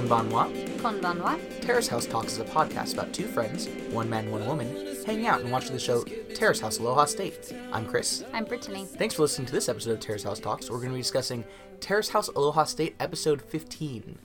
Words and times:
Konbanwa. 0.00 0.50
Konbanwa. 0.78 1.60
Terrace 1.60 1.86
House 1.86 2.06
Talks 2.06 2.32
is 2.32 2.38
a 2.38 2.44
podcast 2.44 2.94
about 2.94 3.12
two 3.12 3.26
friends, 3.26 3.68
one 3.90 4.08
man, 4.08 4.30
one 4.30 4.46
woman, 4.46 4.96
hanging 5.04 5.26
out 5.26 5.42
and 5.42 5.52
watching 5.52 5.74
the 5.74 5.78
show 5.78 6.02
Terrace 6.34 6.58
House 6.58 6.78
Aloha 6.78 7.04
State. 7.04 7.52
I'm 7.70 7.84
Chris. 7.84 8.24
I'm 8.32 8.46
Brittany. 8.46 8.86
Thanks 8.86 9.14
for 9.14 9.22
listening 9.22 9.44
to 9.48 9.52
this 9.52 9.68
episode 9.68 9.90
of 9.90 10.00
Terrace 10.00 10.22
House 10.22 10.40
Talks. 10.40 10.70
We're 10.70 10.78
going 10.78 10.88
to 10.88 10.94
be 10.94 11.02
discussing 11.02 11.44
Terrace 11.80 12.08
House 12.08 12.28
Aloha 12.28 12.64
State 12.64 12.96
episode 12.98 13.42
15, 13.42 14.18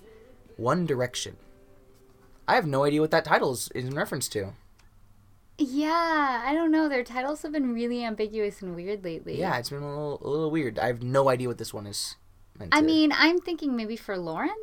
One 0.55 0.85
Direction. 0.85 1.35
I 2.47 2.55
have 2.55 2.65
no 2.65 2.85
idea 2.85 3.01
what 3.01 3.11
that 3.11 3.25
title 3.25 3.51
is 3.51 3.67
in 3.75 3.89
reference 3.95 4.29
to. 4.29 4.53
Yeah, 5.57 6.41
I 6.45 6.53
don't 6.53 6.71
know. 6.71 6.87
Their 6.87 7.03
titles 7.03 7.41
have 7.41 7.51
been 7.51 7.73
really 7.73 8.01
ambiguous 8.01 8.61
and 8.61 8.77
weird 8.77 9.03
lately. 9.03 9.37
Yeah, 9.37 9.57
it's 9.57 9.71
been 9.71 9.83
a 9.83 9.89
little, 9.89 10.21
a 10.23 10.29
little 10.29 10.51
weird. 10.51 10.79
I 10.79 10.87
have 10.87 11.03
no 11.03 11.27
idea 11.27 11.49
what 11.49 11.57
this 11.57 11.73
one 11.73 11.85
is 11.85 12.15
I 12.71 12.81
mean, 12.81 13.11
I'm 13.13 13.39
thinking 13.39 13.75
maybe 13.75 13.97
for 13.97 14.17
Lauren. 14.17 14.55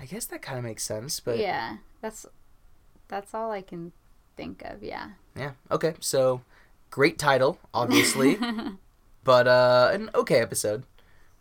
I 0.00 0.04
guess 0.04 0.26
that 0.26 0.42
kind 0.42 0.58
of 0.58 0.64
makes 0.64 0.84
sense, 0.84 1.20
but 1.20 1.38
yeah, 1.38 1.78
that's 2.00 2.26
that's 3.08 3.34
all 3.34 3.50
I 3.50 3.62
can 3.62 3.92
think 4.36 4.62
of. 4.64 4.82
Yeah. 4.82 5.10
Yeah. 5.36 5.52
Okay. 5.70 5.94
So, 6.00 6.42
great 6.90 7.18
title, 7.18 7.58
obviously, 7.74 8.38
but 9.24 9.48
uh, 9.48 9.90
an 9.92 10.10
okay 10.14 10.40
episode. 10.40 10.84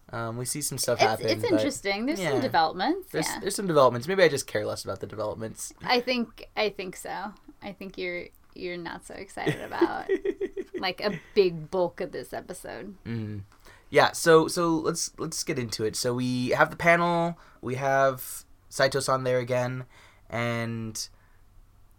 Um, 0.10 0.38
we 0.38 0.46
see 0.46 0.62
some 0.62 0.78
stuff 0.78 1.00
It's, 1.02 1.04
happen. 1.04 1.28
it's 1.28 1.44
interesting. 1.44 2.06
There's 2.06 2.20
yeah. 2.20 2.32
some 2.32 2.42
developments. 2.42 3.10
There's 3.12 3.28
yeah. 3.28 3.40
there's 3.42 3.56
some 3.56 3.68
developments. 3.68 4.08
Maybe 4.08 4.24
I 4.24 4.30
just 4.30 4.48
care 4.48 4.66
less 4.66 4.84
about 4.84 5.02
the 5.02 5.08
developments. 5.08 5.74
I 5.84 6.00
think 6.00 6.48
I 6.56 6.70
think 6.70 6.96
so. 6.96 7.34
I 7.62 7.74
think 7.74 7.98
you're 7.98 8.26
you're 8.56 8.78
not 8.78 9.06
so 9.06 9.14
excited 9.16 9.62
about 9.62 10.10
like 10.80 11.02
a 11.02 11.20
big 11.36 11.70
bulk 11.70 12.00
of 12.00 12.14
this 12.14 12.32
episode. 12.32 12.96
Mm. 13.06 13.42
Yeah. 13.90 14.14
So 14.14 14.48
so 14.48 14.70
let's 14.70 15.12
let's 15.18 15.44
get 15.44 15.60
into 15.60 15.84
it. 15.84 15.98
So 15.98 16.14
we 16.14 16.50
have 16.50 16.70
the 16.70 16.78
panel. 16.78 17.38
We 17.62 17.76
have 17.76 18.46
Saitos 18.70 19.12
on 19.12 19.24
there 19.24 19.40
again, 19.40 19.86
and 20.30 21.08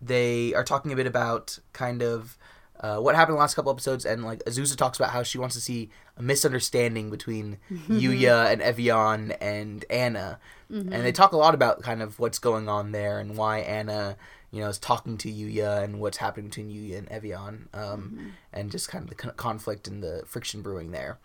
they 0.00 0.54
are 0.54 0.64
talking 0.64 0.92
a 0.92 0.96
bit 0.96 1.06
about 1.06 1.58
kind 1.72 2.02
of 2.02 2.38
uh, 2.80 2.98
what 2.98 3.16
happened 3.16 3.34
in 3.34 3.36
the 3.36 3.40
last 3.40 3.54
couple 3.54 3.72
episodes, 3.72 4.04
and 4.04 4.24
like 4.24 4.44
Azusa 4.44 4.76
talks 4.76 4.98
about 4.98 5.10
how 5.10 5.22
she 5.22 5.38
wants 5.38 5.54
to 5.56 5.60
see 5.60 5.90
a 6.16 6.22
misunderstanding 6.22 7.10
between 7.10 7.58
Yuya 7.88 8.52
and 8.52 8.62
Evian 8.62 9.32
and 9.32 9.84
Anna, 9.90 10.38
and 10.70 11.04
they 11.04 11.12
talk 11.12 11.32
a 11.32 11.36
lot 11.36 11.54
about 11.54 11.82
kind 11.82 12.02
of 12.02 12.18
what's 12.18 12.38
going 12.38 12.68
on 12.68 12.92
there 12.92 13.18
and 13.18 13.36
why 13.36 13.58
Anna, 13.58 14.16
you 14.52 14.60
know, 14.60 14.68
is 14.68 14.78
talking 14.78 15.18
to 15.18 15.28
Yuya 15.28 15.82
and 15.82 15.98
what's 15.98 16.18
happening 16.18 16.46
between 16.48 16.70
Yuya 16.70 16.98
and 16.98 17.08
Evian, 17.08 17.68
um, 17.74 18.34
and 18.52 18.70
just 18.70 18.88
kind 18.88 19.02
of 19.02 19.08
the 19.08 19.16
con- 19.16 19.34
conflict 19.36 19.88
and 19.88 20.02
the 20.02 20.22
friction 20.26 20.62
brewing 20.62 20.92
there. 20.92 21.18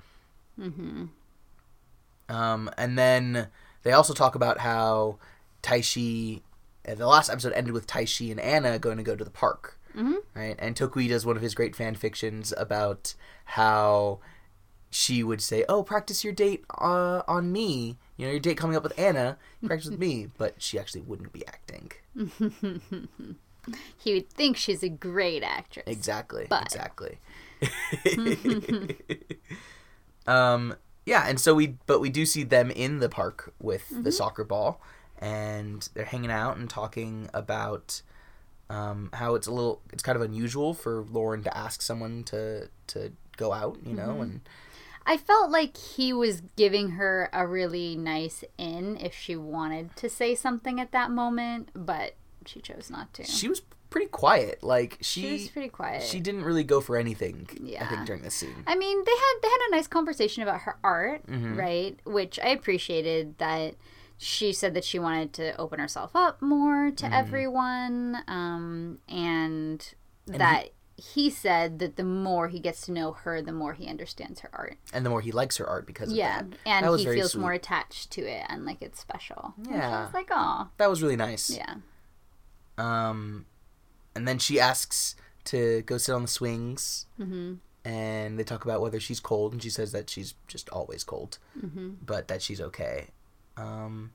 Mm-hmm. 0.59 1.05
Um, 2.29 2.71
and 2.77 2.97
then 2.97 3.47
they 3.83 3.91
also 3.91 4.13
talk 4.13 4.33
about 4.33 4.59
how 4.59 5.19
Taishi, 5.63 6.41
uh, 6.87 6.93
the 6.95 7.07
last 7.07 7.29
episode 7.29 7.53
ended 7.53 7.73
with 7.73 7.87
Taishi 7.87 8.29
and 8.29 8.39
Anna 8.39 8.77
going 8.77 8.97
to 8.97 9.03
go 9.03 9.15
to 9.15 9.23
the 9.23 9.31
park, 9.31 9.79
Mhm. 9.95 10.17
right? 10.35 10.55
And 10.59 10.75
Tokui 10.75 11.07
does 11.09 11.25
one 11.25 11.35
of 11.35 11.41
his 11.41 11.55
great 11.55 11.75
fan 11.75 11.95
fictions 11.95 12.53
about 12.57 13.15
how 13.45 14.19
she 14.91 15.23
would 15.23 15.41
say, 15.41 15.65
"Oh, 15.67 15.81
practice 15.81 16.23
your 16.23 16.33
date 16.33 16.63
uh, 16.77 17.23
on 17.27 17.51
me. 17.51 17.97
You 18.17 18.25
know, 18.27 18.31
your 18.31 18.39
date 18.39 18.57
coming 18.57 18.75
up 18.75 18.83
with 18.83 18.97
Anna. 18.99 19.37
Practice 19.65 19.89
with 19.89 19.99
me." 19.99 20.29
But 20.37 20.61
she 20.61 20.77
actually 20.77 21.01
wouldn't 21.01 21.33
be 21.33 21.45
acting. 21.47 21.91
He 23.97 24.13
would 24.13 24.29
think 24.29 24.57
she's 24.57 24.83
a 24.83 24.89
great 24.89 25.41
actress. 25.41 25.85
Exactly. 25.87 26.47
But- 26.49 26.63
Exactly. 26.65 27.19
um 30.27 30.75
yeah, 31.05 31.25
and 31.27 31.39
so 31.39 31.53
we 31.53 31.75
but 31.85 31.99
we 31.99 32.09
do 32.09 32.25
see 32.25 32.43
them 32.43 32.71
in 32.71 32.99
the 32.99 33.09
park 33.09 33.53
with 33.61 34.03
the 34.03 34.11
soccer 34.11 34.43
ball 34.43 34.81
and 35.19 35.87
they're 35.93 36.05
hanging 36.05 36.31
out 36.31 36.57
and 36.57 36.69
talking 36.69 37.29
about 37.33 38.01
um 38.69 39.09
how 39.13 39.35
it's 39.35 39.47
a 39.47 39.51
little 39.51 39.81
it's 39.91 40.03
kind 40.03 40.15
of 40.15 40.21
unusual 40.21 40.73
for 40.73 41.03
Lauren 41.09 41.43
to 41.43 41.55
ask 41.57 41.81
someone 41.81 42.23
to 42.25 42.69
to 42.87 43.11
go 43.37 43.51
out, 43.51 43.77
you 43.85 43.93
know, 43.93 44.21
and 44.21 44.41
I 45.05 45.17
felt 45.17 45.51
like 45.51 45.75
he 45.75 46.13
was 46.13 46.41
giving 46.55 46.91
her 46.91 47.29
a 47.33 47.45
really 47.47 47.95
nice 47.97 48.43
in 48.57 48.95
if 48.97 49.13
she 49.13 49.35
wanted 49.35 49.95
to 49.97 50.09
say 50.09 50.33
something 50.35 50.79
at 50.79 50.91
that 50.93 51.11
moment, 51.11 51.69
but 51.75 52.15
she 52.45 52.61
chose 52.61 52.89
not 52.89 53.13
to. 53.15 53.23
she 53.25 53.49
was 53.49 53.61
pretty 53.89 54.07
quiet. 54.07 54.63
Like 54.63 54.97
she 55.01 55.21
She 55.21 55.31
was 55.33 55.47
pretty 55.49 55.69
quiet. 55.69 56.03
she 56.03 56.19
didn't 56.19 56.43
really 56.45 56.63
go 56.63 56.79
for 56.79 56.95
anything 56.95 57.47
Yeah. 57.61 57.83
I 57.85 57.87
think 57.89 58.05
during 58.05 58.21
this 58.21 58.33
scene. 58.35 58.63
I 58.65 58.75
mean, 58.75 59.03
they 59.05 59.11
had 59.11 59.33
they 59.41 59.49
had 59.49 59.59
a 59.67 59.71
nice 59.71 59.87
conversation 59.87 60.41
about 60.43 60.61
her 60.61 60.77
art, 60.83 61.25
Mm-hmm. 61.27 61.57
right? 61.59 61.99
Which 62.05 62.39
I 62.39 62.47
appreciated 62.49 63.37
that 63.39 63.75
she 64.17 64.53
said 64.53 64.73
that 64.75 64.83
she 64.85 64.99
wanted 64.99 65.33
to 65.33 65.55
open 65.57 65.79
herself 65.79 66.11
up 66.15 66.41
more 66.41 66.91
to 66.91 67.05
Mm-hmm. 67.05 67.13
everyone, 67.13 68.17
um, 68.27 68.99
and, 69.07 69.93
that 70.27 70.69
he, 70.95 71.29
said 71.29 71.79
that 71.79 71.95
the 71.97 72.03
more 72.03 72.47
he 72.47 72.59
gets 72.59 72.81
to 72.85 72.91
know 72.91 73.11
her, 73.11 73.41
the 73.41 73.51
more 73.51 73.73
he 73.73 73.87
understands 73.87 74.39
her 74.41 74.49
art. 74.53 74.77
And 74.93 75.05
the 75.05 75.09
more 75.09 75.19
he 75.21 75.31
likes 75.31 75.57
her 75.57 75.67
art 75.67 75.85
because 75.85 76.11
of 76.11 76.15
Yeah, 76.17 76.43
that. 76.43 76.57
and 76.65 76.85
That 76.85 76.97
he 76.99 77.05
feels 77.05 77.31
sweet. 77.33 77.41
more 77.41 77.51
attached 77.53 78.11
to 78.11 78.21
it 78.21 78.45
and 78.47 78.65
like 78.65 78.81
it's 78.81 78.99
special. 79.01 79.53
Yeah. 79.69 80.07
like, 80.13 80.29
oh, 80.31 80.69
That 80.77 80.89
was 80.89 81.01
really 81.01 81.17
nice. 81.17 81.49
yeah. 81.49 81.75
Um, 82.77 83.45
and 84.15 84.27
then 84.27 84.39
she 84.39 84.59
asks 84.59 85.15
to 85.45 85.81
go 85.81 85.97
sit 85.97 86.13
on 86.13 86.21
the 86.21 86.27
swings, 86.27 87.07
Mm-hmm. 87.19 87.55
and 87.83 88.39
they 88.39 88.43
talk 88.43 88.63
about 88.63 88.81
whether 88.81 88.99
she's 88.99 89.19
cold, 89.19 89.51
and 89.53 89.61
she 89.61 89.69
says 89.69 89.91
that 89.91 90.09
she's 90.09 90.35
just 90.47 90.69
always 90.69 91.03
cold, 91.03 91.37
Mm-hmm. 91.59 91.95
but 92.05 92.27
that 92.29 92.41
she's 92.41 92.61
okay. 92.61 93.07
Um, 93.57 94.11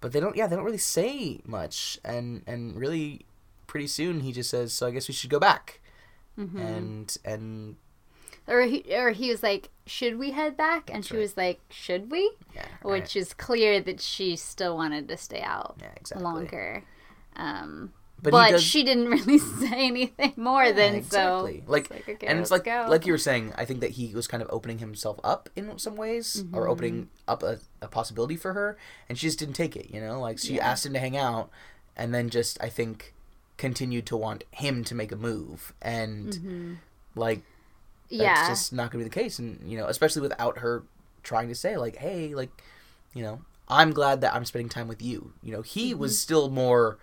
but 0.00 0.12
they 0.12 0.20
don't, 0.20 0.36
yeah, 0.36 0.46
they 0.46 0.56
don't 0.56 0.64
really 0.64 0.78
say 0.78 1.40
much, 1.44 1.98
and 2.04 2.42
and 2.46 2.76
really, 2.76 3.26
pretty 3.66 3.86
soon 3.88 4.20
he 4.20 4.32
just 4.32 4.50
says, 4.50 4.72
"So 4.72 4.86
I 4.86 4.90
guess 4.90 5.08
we 5.08 5.14
should 5.14 5.30
go 5.30 5.40
back," 5.40 5.80
Mm-hmm. 6.38 6.58
and 6.58 7.16
and 7.24 7.76
Or 8.46 8.62
he, 8.62 8.84
or 8.94 9.10
he 9.10 9.28
was 9.30 9.42
like, 9.42 9.70
should 9.86 10.18
we 10.18 10.30
head 10.30 10.56
back? 10.56 10.88
And 10.92 11.04
she 11.04 11.14
right. 11.14 11.20
was 11.20 11.36
like, 11.36 11.60
should 11.68 12.10
we? 12.10 12.30
yeah, 12.54 12.62
right. 12.82 13.02
Which 13.02 13.16
is 13.16 13.34
clear 13.34 13.80
that 13.80 14.00
she 14.00 14.36
still 14.36 14.76
wanted 14.76 15.08
to 15.08 15.16
stay 15.16 15.42
out. 15.42 15.76
yeah, 15.80 15.90
exactly. 15.96 16.24
longer. 16.24 16.84
Um, 17.36 17.92
But, 18.20 18.32
but 18.32 18.50
does, 18.50 18.62
she 18.64 18.82
didn't 18.82 19.08
really 19.10 19.38
say 19.38 19.86
anything 19.86 20.32
more 20.36 20.64
Yeah, 20.64 20.72
than 20.72 20.94
exactly. 20.96 21.62
so. 21.64 21.70
Like, 21.72 21.88
like 21.90 22.08
okay, 22.08 22.26
and 22.26 22.40
it's 22.40 22.50
like 22.50 22.64
go. 22.64 22.86
like 22.88 23.06
you 23.06 23.12
were 23.12 23.18
saying 23.18 23.52
i 23.56 23.64
think 23.64 23.80
that 23.80 23.92
he 23.92 24.12
was 24.14 24.26
kind 24.26 24.42
of 24.42 24.48
opening 24.50 24.78
himself 24.78 25.20
up 25.22 25.48
in 25.54 25.78
some 25.78 25.94
ways 25.94 26.42
or 26.52 26.62
Mm-hmm. 26.62 26.70
opening 26.70 27.10
up 27.28 27.42
a, 27.44 27.58
a 27.80 27.86
possibility 27.86 28.36
for 28.36 28.54
her 28.54 28.76
and 29.08 29.16
she 29.16 29.28
just 29.28 29.38
didn't 29.38 29.54
take 29.54 29.76
it 29.76 29.94
you 29.94 30.00
know 30.00 30.20
like 30.20 30.38
she 30.38 30.54
Yeah. 30.56 30.68
asked 30.68 30.84
him 30.84 30.94
to 30.94 30.98
hang 30.98 31.16
out 31.16 31.48
and 31.96 32.12
then 32.12 32.28
just 32.28 32.58
i 32.60 32.68
think 32.68 33.14
continued 33.56 34.06
to 34.06 34.16
want 34.16 34.42
him 34.50 34.82
to 34.84 34.94
make 34.96 35.12
a 35.12 35.16
move 35.16 35.72
and 35.80 36.74
like 37.14 37.38
that's 37.38 37.44
Mm-hmm. 38.10 38.22
yeah, 38.22 38.48
just 38.48 38.72
not 38.72 38.90
gonna 38.90 39.04
be 39.04 39.08
the 39.08 39.14
case 39.14 39.38
and 39.38 39.60
you 39.70 39.76
know 39.78 39.86
especially 39.86 40.22
without 40.22 40.58
her 40.58 40.82
trying 41.22 41.48
to 41.48 41.54
say 41.54 41.76
like 41.76 41.96
hey 41.96 42.34
like 42.34 42.50
you 43.14 43.22
know 43.22 43.42
i'm 43.68 43.92
glad 43.92 44.22
that 44.22 44.34
i'm 44.34 44.44
spending 44.46 44.68
time 44.68 44.88
with 44.88 45.02
you 45.02 45.32
you 45.42 45.52
know 45.52 45.62
he 45.62 45.90
Mm-hmm. 45.92 46.00
was 46.00 46.18
still 46.18 46.48
more 46.48 46.98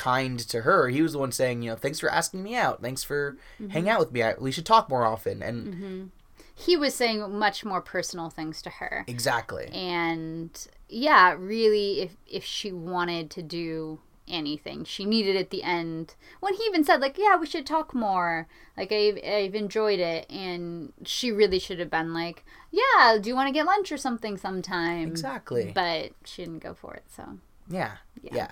kind 0.00 0.38
to 0.52 0.62
her. 0.62 0.88
He 0.88 1.02
was 1.02 1.12
the 1.12 1.18
one 1.18 1.32
saying 1.32 1.62
you 1.62 1.70
know 1.70 1.76
thanks 1.76 2.00
for 2.00 2.10
asking 2.10 2.42
me 2.42 2.54
out. 2.56 2.80
Thanks 2.82 3.02
for 3.04 3.36
Mm-hmm. 3.60 3.70
hanging 3.74 3.90
out 3.90 4.00
with 4.00 4.12
me. 4.12 4.22
I, 4.22 4.34
we 4.38 4.50
should 4.52 4.66
talk 4.66 4.88
more 4.88 5.04
often. 5.04 5.42
And 5.42 6.10
he 6.54 6.76
was 6.76 6.94
saying 6.94 7.38
much 7.38 7.64
more 7.64 7.80
personal 7.80 8.28
things 8.30 8.60
to 8.62 8.70
her, 8.70 9.04
exactly. 9.06 9.66
And 9.72 10.50
yeah, 10.88 11.34
really, 11.38 12.00
if 12.00 12.16
if 12.26 12.44
she 12.44 12.72
wanted 12.72 13.30
to 13.36 13.42
do 13.42 14.00
anything, 14.28 14.84
she 14.84 15.04
needed 15.04 15.36
at 15.36 15.50
the 15.50 15.62
end. 15.62 16.14
When 16.40 16.54
he 16.54 16.62
even 16.64 16.84
said 16.84 17.00
like, 17.00 17.18
yeah, 17.18 17.36
we 17.36 17.46
should 17.46 17.66
talk 17.66 17.94
more. 17.94 18.46
Like 18.76 18.92
I've 18.92 19.18
I've 19.24 19.54
enjoyed 19.54 20.00
it, 20.00 20.30
and 20.30 20.92
she 21.04 21.30
really 21.32 21.58
should 21.58 21.78
have 21.80 21.90
been 21.90 22.12
like, 22.14 22.44
yeah, 22.70 23.18
do 23.20 23.28
you 23.28 23.34
want 23.34 23.48
to 23.48 23.52
get 23.52 23.66
lunch 23.66 23.90
or 23.92 23.98
something 23.98 24.36
sometime? 24.36 25.08
exactly. 25.08 25.72
But 25.74 26.12
she 26.24 26.44
didn't 26.44 26.62
go 26.62 26.74
for 26.74 26.94
it, 26.94 27.04
so. 27.14 27.24
yeah, 27.68 27.96
Yeah. 28.22 28.34
yeah 28.34 28.50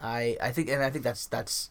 i 0.00 0.36
i 0.40 0.50
think 0.50 0.68
and 0.68 0.82
i 0.82 0.90
think 0.90 1.04
that's 1.04 1.26
that's 1.26 1.68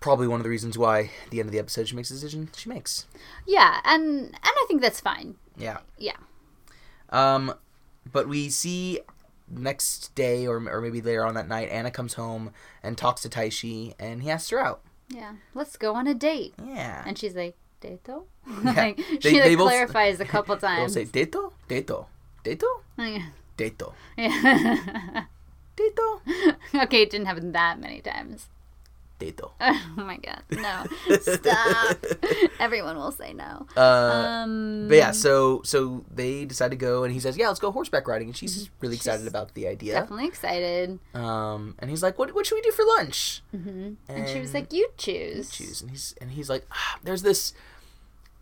probably 0.00 0.28
one 0.28 0.38
of 0.40 0.44
the 0.44 0.50
reasons 0.50 0.76
why 0.76 1.10
at 1.24 1.30
the 1.30 1.40
end 1.40 1.48
of 1.48 1.52
the 1.52 1.58
episode 1.58 1.88
she 1.88 1.96
makes 1.96 2.08
the 2.10 2.14
decision 2.14 2.50
she 2.56 2.68
makes 2.68 3.06
Yeah, 3.46 3.80
and 3.84 4.06
and 4.26 4.34
I 4.44 4.64
think 4.68 4.82
that's 4.82 5.00
fine. 5.00 5.36
yeah 5.56 5.78
Yeah. 5.98 6.16
Um, 7.10 7.54
but 8.10 8.28
we 8.28 8.50
see 8.50 9.00
next 9.48 10.14
day, 10.14 10.46
or 10.46 10.56
or 10.68 10.80
maybe 10.80 11.00
later 11.00 11.24
on 11.24 11.34
that 11.34 11.46
night, 11.48 11.68
Anna 11.70 11.90
comes 11.90 12.14
home 12.14 12.50
and 12.82 12.98
talks 12.98 13.22
to 13.22 13.28
Taishi, 13.28 13.94
and 14.00 14.22
he 14.22 14.30
asks 14.30 14.50
her 14.50 14.58
out. 14.58 14.80
Yeah. 15.08 15.34
Let's 15.54 15.76
go 15.76 15.94
on 15.94 16.06
a 16.06 16.14
date. 16.14 16.54
Yeah, 16.62 17.02
And 17.06 17.16
she's 17.16 17.34
like, 17.34 17.56
Dato? 17.80 18.24
Yeah. 18.48 18.72
like, 18.72 18.96
They- 19.22 19.30
she 19.30 19.40
like, 19.40 19.56
both- 19.56 19.68
clarifies 19.68 20.18
a 20.20 20.24
couple 20.34 20.56
times. 20.56 20.94
they'll 20.94 21.04
say 21.06 21.10
"deto, 21.10 21.52
deto, 21.68 22.06
deto, 22.44 22.66
Yeah. 22.98 23.26
deto, 23.56 23.92
Yeah. 24.18 25.24
Deto." 25.76 26.20
okay, 26.84 27.02
it 27.02 27.10
didn't 27.10 27.26
happen 27.26 27.52
that 27.52 27.80
many 27.80 28.00
times. 28.00 28.48
Teto. 29.20 29.52
Oh 29.60 30.02
my 30.02 30.16
god, 30.18 30.42
no! 30.50 30.84
Stop. 31.20 32.04
Everyone 32.58 32.96
will 32.96 33.12
say 33.12 33.32
no. 33.32 33.64
Uh, 33.76 34.42
Um, 34.42 34.86
but 34.88 34.96
yeah, 34.96 35.12
so 35.12 35.62
so 35.62 36.04
they 36.10 36.44
decide 36.44 36.70
to 36.72 36.76
go, 36.76 37.04
and 37.04 37.12
he 37.14 37.20
says, 37.20 37.36
"Yeah, 37.38 37.46
let's 37.46 37.60
go 37.60 37.70
horseback 37.70 38.08
riding," 38.08 38.26
and 38.28 38.36
she's 38.36 38.70
really 38.80 38.96
excited 38.96 39.28
about 39.28 39.54
the 39.54 39.68
idea. 39.68 39.94
definitely 39.94 40.26
excited. 40.26 40.98
Um, 41.14 41.76
and 41.78 41.90
he's 41.90 42.02
like, 42.02 42.18
"What 42.18 42.34
what 42.34 42.44
should 42.44 42.56
we 42.56 42.62
do 42.62 42.72
for 42.72 42.84
lunch?" 42.98 43.40
hmm 43.52 43.94
And 44.10 44.28
she 44.28 44.40
was 44.40 44.52
like, 44.52 44.72
"You 44.72 44.90
choose." 44.98 45.50
choose 45.50 45.80
and 45.80 45.90
he's 45.94 46.14
and 46.20 46.32
he's 46.32 46.50
like 46.50 46.66
ah, 46.72 46.98
there's 47.04 47.22
this 47.22 47.54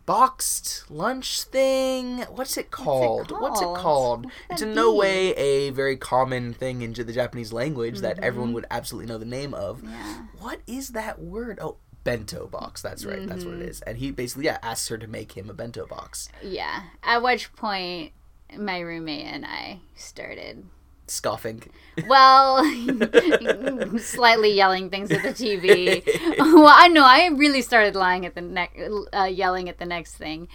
boxed 0.06 0.84
lunch 0.90 1.42
thing 1.42 2.18
what's 2.22 2.56
it 2.56 2.70
called 2.70 3.30
what's 3.30 3.60
it 3.60 3.64
called? 3.64 3.78
called 3.78 4.24
What's 4.24 4.36
it's 4.50 4.60
that 4.62 4.68
in 4.68 4.74
no 4.74 4.94
way 4.94 5.30
a 5.34 5.70
very 5.70 5.96
common 5.96 6.52
thing 6.52 6.82
in 6.82 6.92
the 6.92 7.12
japanese 7.12 7.52
language 7.52 8.00
that 8.00 8.16
Mm-hmm. 8.16 8.24
everyone 8.24 8.52
would 8.54 8.66
absolutely 8.70 9.10
know 9.12 9.18
the 9.18 9.24
name 9.24 9.54
of 9.54 9.82
Yeah. 9.84 10.22
what 10.40 10.60
is 10.66 10.88
that 10.90 11.20
word 11.20 11.58
oh 11.62 11.76
bento 12.04 12.48
box 12.48 12.82
that's 12.82 13.04
right 13.04 13.26
that's 13.28 13.44
Mm-hmm. 13.44 13.52
what 13.52 13.62
it 13.62 13.68
is 13.68 13.80
and 13.82 13.98
he 13.98 14.10
basically 14.10 14.46
yeah 14.46 14.58
asks 14.62 14.88
her 14.88 14.98
to 14.98 15.06
make 15.06 15.32
him 15.36 15.48
a 15.48 15.54
bento 15.54 15.86
box 15.86 16.28
Yeah. 16.42 16.82
At 17.04 17.22
which 17.22 17.52
point, 17.54 18.12
my 18.58 18.80
roommate 18.80 19.24
and 19.26 19.46
I 19.46 19.80
started 19.94 20.64
scoffing 21.12 21.62
Well, 22.08 22.64
slightly 23.98 24.52
yelling 24.52 24.90
things 24.90 25.10
at 25.10 25.22
the 25.22 25.28
TV. 25.30 26.02
well, 26.38 26.66
I 26.74 26.88
know 26.88 27.04
I 27.04 27.28
really 27.28 27.62
started 27.62 27.94
lying 27.94 28.24
at 28.26 28.34
the 28.34 28.40
next, 28.40 28.80
uh, 29.12 29.24
yelling 29.24 29.68
at 29.68 29.78
the 29.78 29.86
next 29.86 30.14
thing. 30.16 30.48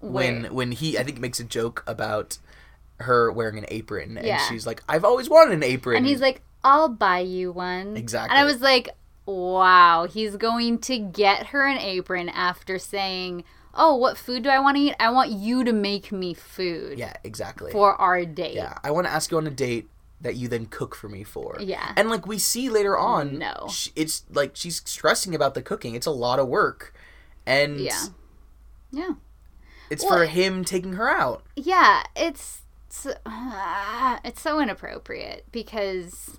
when 0.00 0.44
when 0.54 0.70
he 0.72 0.96
i 0.96 1.02
think 1.02 1.18
makes 1.18 1.40
a 1.40 1.44
joke 1.44 1.82
about 1.86 2.38
her 3.00 3.32
wearing 3.32 3.58
an 3.58 3.64
apron 3.68 4.16
and 4.16 4.24
Yeah. 4.26 4.38
she's 4.48 4.64
like 4.64 4.80
i've 4.88 5.04
always 5.04 5.28
wanted 5.28 5.54
an 5.54 5.62
apron 5.64 5.96
and 5.98 6.06
he's 6.06 6.20
like, 6.20 6.40
"I'll 6.62 6.88
buy 6.88 7.20
you 7.20 7.50
one." 7.52 7.96
Exactly. 7.96 8.30
And 8.30 8.38
I 8.38 8.44
was 8.44 8.60
like, 8.60 8.90
"Wow, 9.26 10.06
he's 10.10 10.36
going 10.36 10.78
to 10.88 10.98
get 10.98 11.46
her 11.48 11.66
an 11.66 11.78
apron 11.78 12.28
after 12.28 12.78
saying." 12.78 13.44
Oh, 13.74 13.94
what 13.96 14.16
food 14.16 14.42
do 14.42 14.48
I 14.48 14.58
want 14.58 14.76
to 14.76 14.82
eat? 14.82 14.94
I 14.98 15.10
want 15.10 15.30
you 15.30 15.62
to 15.64 15.72
make 15.72 16.10
me 16.10 16.34
food 16.34 16.98
yeah 16.98 17.14
exactly 17.24 17.70
for 17.72 17.94
our 18.00 18.24
date. 18.24 18.54
Yeah, 18.54 18.76
I 18.82 18.90
want 18.90 19.06
to 19.06 19.12
ask 19.12 19.30
you 19.30 19.36
on 19.36 19.46
a 19.46 19.50
date 19.50 19.88
that 20.20 20.34
you 20.34 20.48
then 20.48 20.66
cook 20.66 20.94
for 20.96 21.08
me 21.08 21.22
for. 21.22 21.56
Yeah. 21.60 21.92
And 21.96 22.10
like 22.10 22.26
we 22.26 22.38
see 22.38 22.68
later 22.70 22.98
on, 22.98 23.38
No. 23.38 23.68
sh- 23.70 23.90
it's 23.94 24.24
like 24.30 24.52
she's 24.56 24.82
stressing 24.84 25.34
about 25.34 25.54
the 25.54 25.62
cooking. 25.62 25.94
It's 25.94 26.06
a 26.06 26.10
lot 26.10 26.38
of 26.40 26.48
work, 26.48 26.92
and 27.46 27.78
Yeah. 27.78 28.06
Yeah. 28.90 29.10
it's 29.90 30.02
Well, 30.02 30.18
for 30.18 30.24
him 30.26 30.64
taking 30.64 30.94
her 30.94 31.08
out. 31.08 31.44
yeah 31.54 32.02
it's 32.16 32.62
it's, 32.88 33.04
uh, 33.06 34.18
it's 34.24 34.40
so 34.40 34.60
inappropriate 34.60 35.44
because 35.52 36.38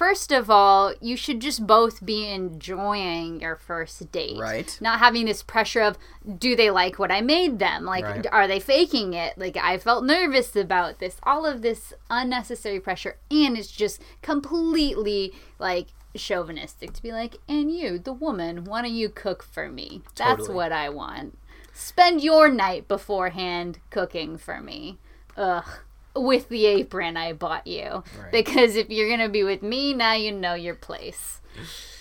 first 0.00 0.32
of 0.32 0.48
all 0.48 0.94
you 1.02 1.14
should 1.14 1.40
just 1.40 1.66
both 1.66 2.02
be 2.06 2.26
enjoying 2.26 3.38
your 3.38 3.56
first 3.56 4.10
date. 4.10 4.38
Right. 4.38 4.70
not 4.80 4.98
having 4.98 5.26
this 5.26 5.42
pressure 5.42 5.82
of 5.82 5.98
do 6.38 6.56
they 6.56 6.70
like 6.70 6.98
what 6.98 7.12
i 7.12 7.20
made 7.20 7.58
them? 7.58 7.84
Like 7.84 8.04
Right. 8.06 8.26
are 8.32 8.48
they 8.48 8.60
faking 8.60 9.12
it? 9.12 9.36
Like 9.36 9.58
i 9.58 9.76
felt 9.76 10.02
nervous 10.04 10.56
about 10.56 11.00
this. 11.00 11.18
All 11.22 11.44
of 11.44 11.60
this 11.60 11.92
unnecessary 12.08 12.80
pressure. 12.80 13.18
And 13.30 13.58
it's 13.58 13.70
just 13.70 14.00
completely 14.22 15.34
like 15.58 15.88
chauvinistic 16.16 16.92
to 16.94 17.02
be 17.02 17.12
like 17.12 17.36
and 17.46 17.70
you 17.70 17.96
the 17.98 18.12
woman 18.12 18.64
why 18.64 18.80
don't 18.82 18.94
you 19.02 19.10
cook 19.10 19.42
for 19.42 19.68
me? 19.68 20.00
That's 20.16 20.40
Totally. 20.46 20.54
what 20.54 20.72
i 20.72 20.88
want. 20.88 21.36
Spend 21.74 22.22
your 22.22 22.48
night 22.48 22.88
beforehand 22.88 23.78
cooking 23.90 24.38
for 24.38 24.62
me. 24.62 24.98
Ugh 25.36 25.68
with 26.16 26.48
the 26.48 26.66
apron 26.66 27.16
i 27.16 27.32
bought 27.32 27.66
you 27.66 28.02
Right. 28.20 28.32
because 28.32 28.76
if 28.76 28.90
you're 28.90 29.08
gonna 29.08 29.28
be 29.28 29.44
with 29.44 29.62
me 29.62 29.94
now 29.94 30.12
you 30.14 30.32
know 30.32 30.54
your 30.54 30.74
place 30.74 31.40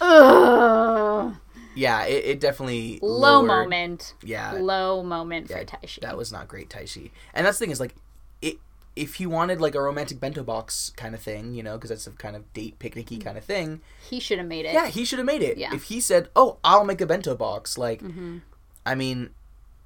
ugh 0.02 1.36
Yeah, 1.76 2.04
it, 2.06 2.26
it 2.26 2.40
definitely 2.40 3.00
low 3.02 3.42
lowered- 3.42 3.48
moment 3.48 4.14
Yeah, 4.24 4.54
low 4.54 5.04
moment 5.04 5.50
yeah, 5.50 5.60
for 5.60 5.66
Taishi. 5.66 6.00
that 6.02 6.18
was 6.18 6.32
not 6.32 6.48
great, 6.48 6.70
Taishi. 6.70 7.12
And 7.34 7.46
that's 7.46 7.58
the 7.60 7.66
thing 7.66 7.72
is 7.72 7.80
like, 7.80 7.96
it 8.42 8.58
if 8.96 9.16
he 9.16 9.26
wanted 9.26 9.62
like 9.62 9.76
a 9.76 9.82
romantic 9.82 10.20
bento 10.20 10.44
box 10.44 10.92
kind 10.98 11.14
of 11.16 11.22
thing, 11.22 11.54
you 11.54 11.64
know, 11.64 11.78
because 11.78 11.90
that's 11.92 12.08
a 12.08 12.12
kind 12.12 12.36
of 12.36 12.52
date 12.54 12.80
picnicky 12.80 13.24
kind 13.24 13.38
of 13.38 13.44
thing. 13.46 13.82
he 14.10 14.20
should 14.20 14.40
have 14.40 14.48
made 14.48 14.66
it 14.66 14.74
Yeah, 14.74 14.88
he 14.88 15.06
should 15.06 15.20
have 15.20 15.26
made 15.28 15.42
it. 15.44 15.58
Yeah. 15.58 15.74
If 15.74 15.84
he 15.84 16.02
said, 16.02 16.28
"Oh, 16.36 16.58
I'll 16.64 16.84
make 16.84 17.00
a 17.02 17.06
bento 17.06 17.36
box," 17.36 17.78
like, 17.78 18.02
Mhm. 18.02 18.42
I 18.86 18.96
mean, 18.96 19.30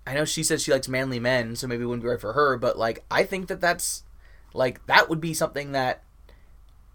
I 0.07 0.13
know 0.15 0.25
she 0.25 0.41
says 0.43 0.63
she 0.63 0.71
likes 0.71 0.87
manly 0.87 1.19
men, 1.19 1.55
so 1.55 1.67
maybe 1.67 1.83
it 1.83 1.85
wouldn't 1.87 2.03
be 2.03 2.09
right 2.09 2.19
for 2.19 2.33
her. 2.33 2.57
But 2.57 2.77
like, 2.79 3.03
I 3.11 3.23
think 3.23 3.47
that 3.49 3.61
that's 3.61 4.03
like 4.53 4.85
that 4.87 5.09
would 5.09 5.21
be 5.21 5.33
something 5.33 5.71
that 5.73 6.03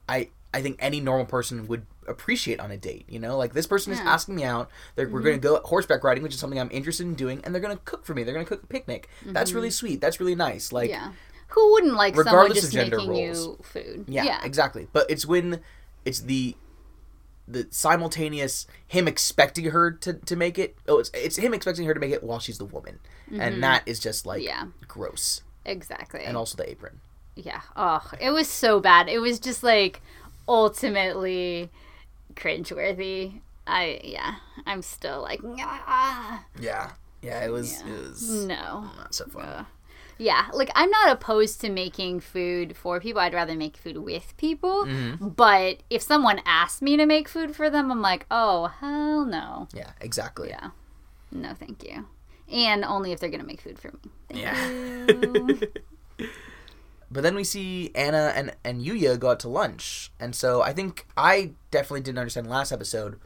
I 0.09 0.31
I 0.53 0.63
think 0.63 0.77
any 0.81 1.01
normal 1.01 1.27
person 1.27 1.67
would 1.69 1.87
appreciate 2.07 2.59
on 2.59 2.71
a 2.71 2.77
date. 2.77 3.05
You 3.09 3.19
know, 3.19 3.37
like 3.37 3.53
this 3.53 3.67
person 3.67 3.93
is 3.93 4.01
asking 4.01 4.37
me 4.37 4.45
out. 4.45 4.71
They're, 4.97 5.09
We're 5.09 5.21
going 5.21 5.37
to 5.37 5.41
go 5.41 5.61
horseback 5.65 6.03
riding, 6.03 6.23
which 6.23 6.33
is 6.33 6.41
something 6.41 6.59
I'm 6.59 6.71
interested 6.73 7.07
in 7.07 7.15
doing, 7.15 7.43
and 7.45 7.55
they're 7.55 7.61
going 7.61 7.77
to 7.77 7.83
cook 7.85 8.07
for 8.07 8.15
me. 8.15 8.23
They're 8.23 8.33
going 8.35 8.47
to 8.47 8.49
cook 8.49 8.63
a 8.63 8.67
picnic. 8.67 9.09
That's 9.27 9.53
really 9.53 9.71
sweet. 9.71 10.01
That's 10.01 10.19
really 10.21 10.35
nice. 10.35 10.73
Like, 10.73 10.91
yeah 10.91 11.13
who 11.49 11.73
wouldn't 11.73 11.95
like 11.95 12.15
someone 12.15 12.27
regardless 12.35 12.59
of 12.59 12.63
just 12.65 12.73
gender 12.75 12.99
making 12.99 13.11
roles. 13.11 13.47
you 13.47 13.59
food 13.63 14.05
yeah, 14.07 14.25
yeah 14.25 14.45
exactly. 14.45 14.87
But 14.93 15.11
it's 15.11 15.25
when 15.27 15.61
it's 16.05 16.21
the 16.21 16.57
the 17.47 17.67
simultaneous 17.71 18.67
him 18.87 19.09
expecting 19.09 19.67
her 19.67 19.91
to, 19.91 20.13
to 20.15 20.37
make 20.37 20.59
it. 20.59 20.77
Oh, 20.87 20.99
it's 20.99 21.11
it's 21.15 21.37
him 21.37 21.55
expecting 21.55 21.87
her 21.87 21.95
to 21.95 22.01
make 22.01 22.13
it 22.13 22.23
while 22.23 22.39
she's 22.39 22.59
the 22.59 22.67
woman, 22.67 23.01
and 23.33 23.63
that 23.63 23.83
is 23.87 23.99
just 23.99 24.27
like 24.27 24.43
Mm-hmm. 24.43 24.47
Yeah. 24.49 24.65
gross. 24.87 25.43
exactly 25.65 26.23
And 26.25 26.37
also 26.37 26.57
the 26.57 26.69
apron. 26.69 27.01
Yeah 27.39 27.61
oh 27.77 28.03
it 28.21 28.31
was 28.31 28.49
so 28.49 28.81
bad 28.81 29.09
it 29.09 29.21
was 29.21 29.39
just 29.39 29.63
like 29.63 30.01
ultimately 30.49 31.71
cringeworthy 32.35 33.41
i 33.67 34.01
yeah 34.03 34.35
i'm 34.67 34.83
still 34.83 35.23
like 35.23 35.41
ah, 35.61 36.45
Yeah, 36.61 36.91
yeah. 37.23 37.45
It 37.45 37.51
was 37.51 37.81
Yeah. 37.81 37.93
it 37.95 38.01
was 38.01 38.31
no 38.47 38.91
not 38.97 39.15
so 39.15 39.27
fun. 39.27 39.45
Ugh. 39.45 39.67
Yeah, 40.21 40.47
like 40.53 40.71
I'm 40.75 40.91
not 40.91 41.13
opposed 41.13 41.61
to 41.61 41.71
making 41.71 42.19
food 42.21 42.77
for 42.77 42.99
people. 42.99 43.21
I'd 43.21 43.35
rather 43.35 43.55
make 43.55 43.77
food 43.77 43.99
with 43.99 44.35
people. 44.37 44.85
Mm-hmm. 44.85 45.29
But 45.29 45.85
if 45.91 46.03
someone 46.03 46.41
asked 46.45 46.83
me 46.83 46.97
to 46.97 47.07
make 47.07 47.29
food 47.29 47.55
for 47.55 47.71
them, 47.71 47.93
I'm 47.93 48.03
like, 48.03 48.27
oh 48.29 48.67
hell 48.67 49.25
no. 49.25 49.69
Yeah, 49.73 49.93
exactly. 50.01 50.49
Yeah, 50.49 50.71
no, 51.31 51.55
thank 51.55 51.85
you. 51.85 52.07
And 52.53 52.85
only 52.85 53.13
if 53.13 53.21
they're 53.21 53.31
gonna 53.31 53.45
make 53.45 53.61
food 53.61 53.79
for 53.79 53.93
me. 53.93 54.11
Thank 54.29 54.41
Yeah. 54.43 55.67
But 57.11 57.23
then 57.23 57.35
we 57.35 57.45
see 57.45 57.91
Anna 57.95 58.33
and 58.35 58.55
and 58.65 58.85
Yuya 58.85 59.19
go 59.19 59.31
out 59.31 59.41
to 59.41 59.49
lunch, 59.49 60.13
and 60.21 60.35
so 60.35 60.63
I 60.63 60.73
think 60.73 61.07
I 61.17 61.53
definitely 61.71 62.03
didn't 62.03 62.19
understand 62.19 62.49
last 62.49 62.71
episode. 62.71 63.19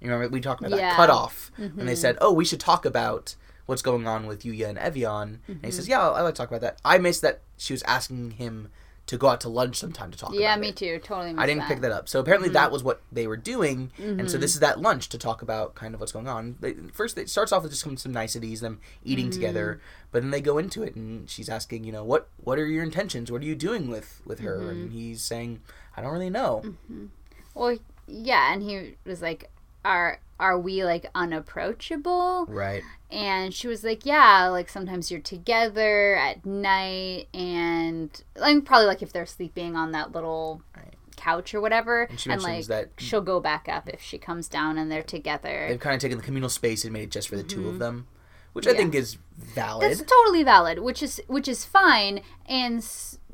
You 0.00 0.10
remember 0.10 0.28
we 0.28 0.40
talked 0.40 0.60
about 0.60 0.70
Yeah. 0.70 0.90
that 0.90 0.96
cutoff, 0.96 1.50
and 1.56 1.76
they 1.78 1.84
mm-hmm. 1.84 1.94
said, 1.94 2.18
"Oh, 2.20 2.32
we 2.32 2.44
should 2.44 2.60
talk 2.60 2.84
about 2.86 3.34
what's 3.66 3.82
going 3.82 4.06
on 4.06 4.26
with 4.26 4.42
Yuya 4.42 4.68
and 4.68 4.78
Evian." 4.78 5.12
And 5.12 5.40
he 5.46 5.52
mm-hmm. 5.54 5.70
says, 5.70 5.88
"Yeah, 5.88 6.00
I 6.00 6.22
like 6.22 6.34
to 6.34 6.38
talk 6.38 6.48
about 6.48 6.62
that." 6.62 6.78
I 6.84 6.98
missed 6.98 7.22
that 7.22 7.42
she 7.58 7.72
was 7.74 7.82
asking 7.82 8.32
him 8.32 8.70
to 9.06 9.16
go 9.16 9.28
out 9.28 9.40
to 9.40 9.48
lunch 9.48 9.76
sometime 9.76 10.10
to 10.10 10.18
talk. 10.18 10.32
yeah, 10.34 10.56
me 10.56 10.70
it. 10.70 10.76
too. 10.76 10.98
Totally. 11.02 11.34
I 11.38 11.46
didn't 11.46 11.64
pick 11.66 11.80
that 11.82 11.92
up. 11.92 12.08
So 12.08 12.18
apparently 12.18 12.48
that 12.50 12.72
was 12.72 12.82
what 12.82 13.02
they 13.12 13.26
were 13.26 13.36
doing, 13.36 13.92
and 13.98 14.18
Mm-hmm. 14.18 14.26
so 14.28 14.36
this 14.38 14.54
is 14.54 14.60
that 14.60 14.80
lunch 14.80 15.08
to 15.10 15.18
talk 15.18 15.42
about 15.42 15.74
kind 15.76 15.94
of 15.94 16.00
what's 16.00 16.10
going 16.12 16.26
on. 16.26 16.56
They, 16.60 16.74
first, 16.92 17.16
it 17.16 17.30
starts 17.30 17.52
off 17.52 17.62
with 17.62 17.70
just 17.72 17.82
some, 17.84 17.96
some 17.96 18.12
niceties, 18.12 18.60
them 18.60 18.80
eating 19.04 19.26
Mm-hmm. 19.26 19.32
together, 19.32 19.80
but 20.10 20.22
then 20.22 20.30
they 20.32 20.40
go 20.40 20.58
into 20.58 20.82
it, 20.82 20.96
and 20.96 21.30
she's 21.30 21.48
asking, 21.48 21.84
you 21.84 21.92
know, 21.92 22.02
what 22.02 22.28
what 22.38 22.58
are 22.58 22.66
your 22.66 22.82
intentions? 22.82 23.30
What 23.30 23.42
are 23.42 23.46
you 23.46 23.54
doing 23.54 23.88
with 23.88 24.22
with 24.26 24.40
her? 24.40 24.58
Mm-hmm. 24.58 24.68
And 24.70 24.92
he's 24.92 25.22
saying, 25.22 25.60
I 25.96 26.02
don't 26.02 26.12
really 26.12 26.30
know. 26.30 26.74
Well, 27.54 27.78
yeah, 28.08 28.52
and 28.52 28.62
he 28.62 28.96
was 29.04 29.22
like, 29.22 29.50
"Are 29.84 30.18
are 30.38 30.58
we 30.58 30.84
like 30.84 31.06
unapproachable?" 31.14 32.46
Right. 32.48 32.82
And 33.10 33.54
she 33.54 33.68
was 33.68 33.84
like, 33.84 34.04
"Yeah, 34.04 34.48
like 34.48 34.68
sometimes 34.68 35.10
you're 35.10 35.20
together 35.20 36.16
at 36.16 36.44
night, 36.44 37.28
and 37.34 38.10
like 38.36 38.64
probably 38.64 38.86
like 38.86 39.02
if 39.02 39.12
they're 39.12 39.26
sleeping 39.26 39.76
on 39.76 39.92
that 39.92 40.12
little 40.12 40.62
Right. 40.76 40.94
couch 41.16 41.54
or 41.54 41.60
whatever, 41.60 42.04
And 42.04 42.18
she 42.20 42.30
and 42.30 42.42
mentions 42.42 42.68
like 42.68 42.88
that 42.96 43.00
she'll 43.02 43.20
go 43.22 43.40
back 43.40 43.68
up 43.68 43.88
if 43.88 44.00
she 44.02 44.18
comes 44.18 44.48
down 44.48 44.78
and 44.78 44.90
they're 44.90 45.02
together." 45.02 45.66
they've 45.68 45.80
kind 45.80 45.94
of 45.94 46.00
taken 46.00 46.18
the 46.18 46.24
communal 46.24 46.50
space 46.50 46.84
and 46.84 46.92
made 46.92 47.04
it 47.04 47.10
just 47.10 47.28
for 47.28 47.36
the 47.36 47.42
two 47.42 47.68
of 47.68 47.78
them, 47.78 48.06
which 48.52 48.66
I 48.66 48.70
Mm-hmm. 48.70 48.78
Think 48.78 48.94
is 48.96 49.18
valid. 49.38 49.82
That's 49.90 50.02
totally 50.02 50.42
valid, 50.42 50.80
which 50.80 51.02
is 51.02 51.20
which 51.28 51.46
is 51.48 51.64
fine, 51.64 52.20
and 52.46 52.82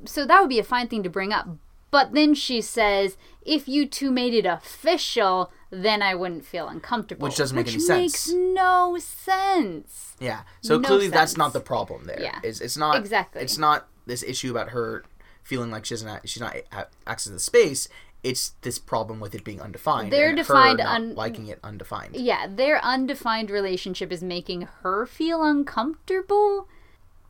so 0.05 0.27
that 0.27 0.41
would 0.41 0.49
be 0.51 0.59
a 0.59 0.65
fine 0.65 0.89
thing 0.89 1.03
to 1.03 1.11
bring 1.11 1.33
up. 1.33 1.49
But 1.91 2.13
then 2.15 2.33
she 2.35 2.61
says, 2.63 3.17
"If 3.45 3.69
you 3.69 3.87
two 3.87 4.11
made 4.11 4.35
it 4.35 4.47
official, 4.47 5.51
then 5.71 6.03
I 6.03 6.15
wouldn't 6.15 6.45
feel 6.45 6.69
uncomfortable." 6.69 7.27
Which 7.27 7.37
doesn't 7.37 7.55
make 7.57 7.67
which 7.67 7.75
any 7.75 7.83
sense. 7.85 8.29
Makes 8.29 8.33
no 8.33 8.97
sense. 8.99 10.17
Yeah. 10.21 10.43
So 10.61 10.79
No 10.79 10.87
clearly 10.87 11.09
that's 11.09 11.37
not 11.37 11.53
the 11.53 11.61
problem 11.61 12.05
there. 12.05 12.21
Yeah. 12.21 12.39
It's, 12.43 12.61
it's 12.61 12.77
not 12.77 12.97
Exactly. 12.97 13.43
It's 13.43 13.59
not 13.59 13.89
this 14.07 14.23
issue 14.23 14.51
about 14.51 14.71
her 14.71 15.05
feeling 15.43 15.71
like 15.71 15.85
she 15.85 15.95
doesn't 15.95 16.09
ha- 16.09 16.21
she's 16.25 16.41
not 16.41 16.57
ha- 16.73 16.87
access 17.07 17.25
to 17.31 17.33
the 17.33 17.41
space. 17.41 17.89
It's 18.23 18.51
this 18.63 18.79
problem 18.79 19.19
with 19.19 19.35
it 19.35 19.43
being 19.43 19.61
undefined. 19.61 20.13
They're 20.13 20.33
defined 20.33 20.81
un- 20.81 21.17
liking 21.17 21.49
it 21.49 21.59
undefined. 21.65 22.15
Yeah, 22.15 22.47
their 22.49 22.79
undefined 22.85 23.51
relationship 23.51 24.13
is 24.13 24.23
making 24.23 24.69
her 24.83 25.07
feel 25.07 25.43
uncomfortable. 25.43 26.69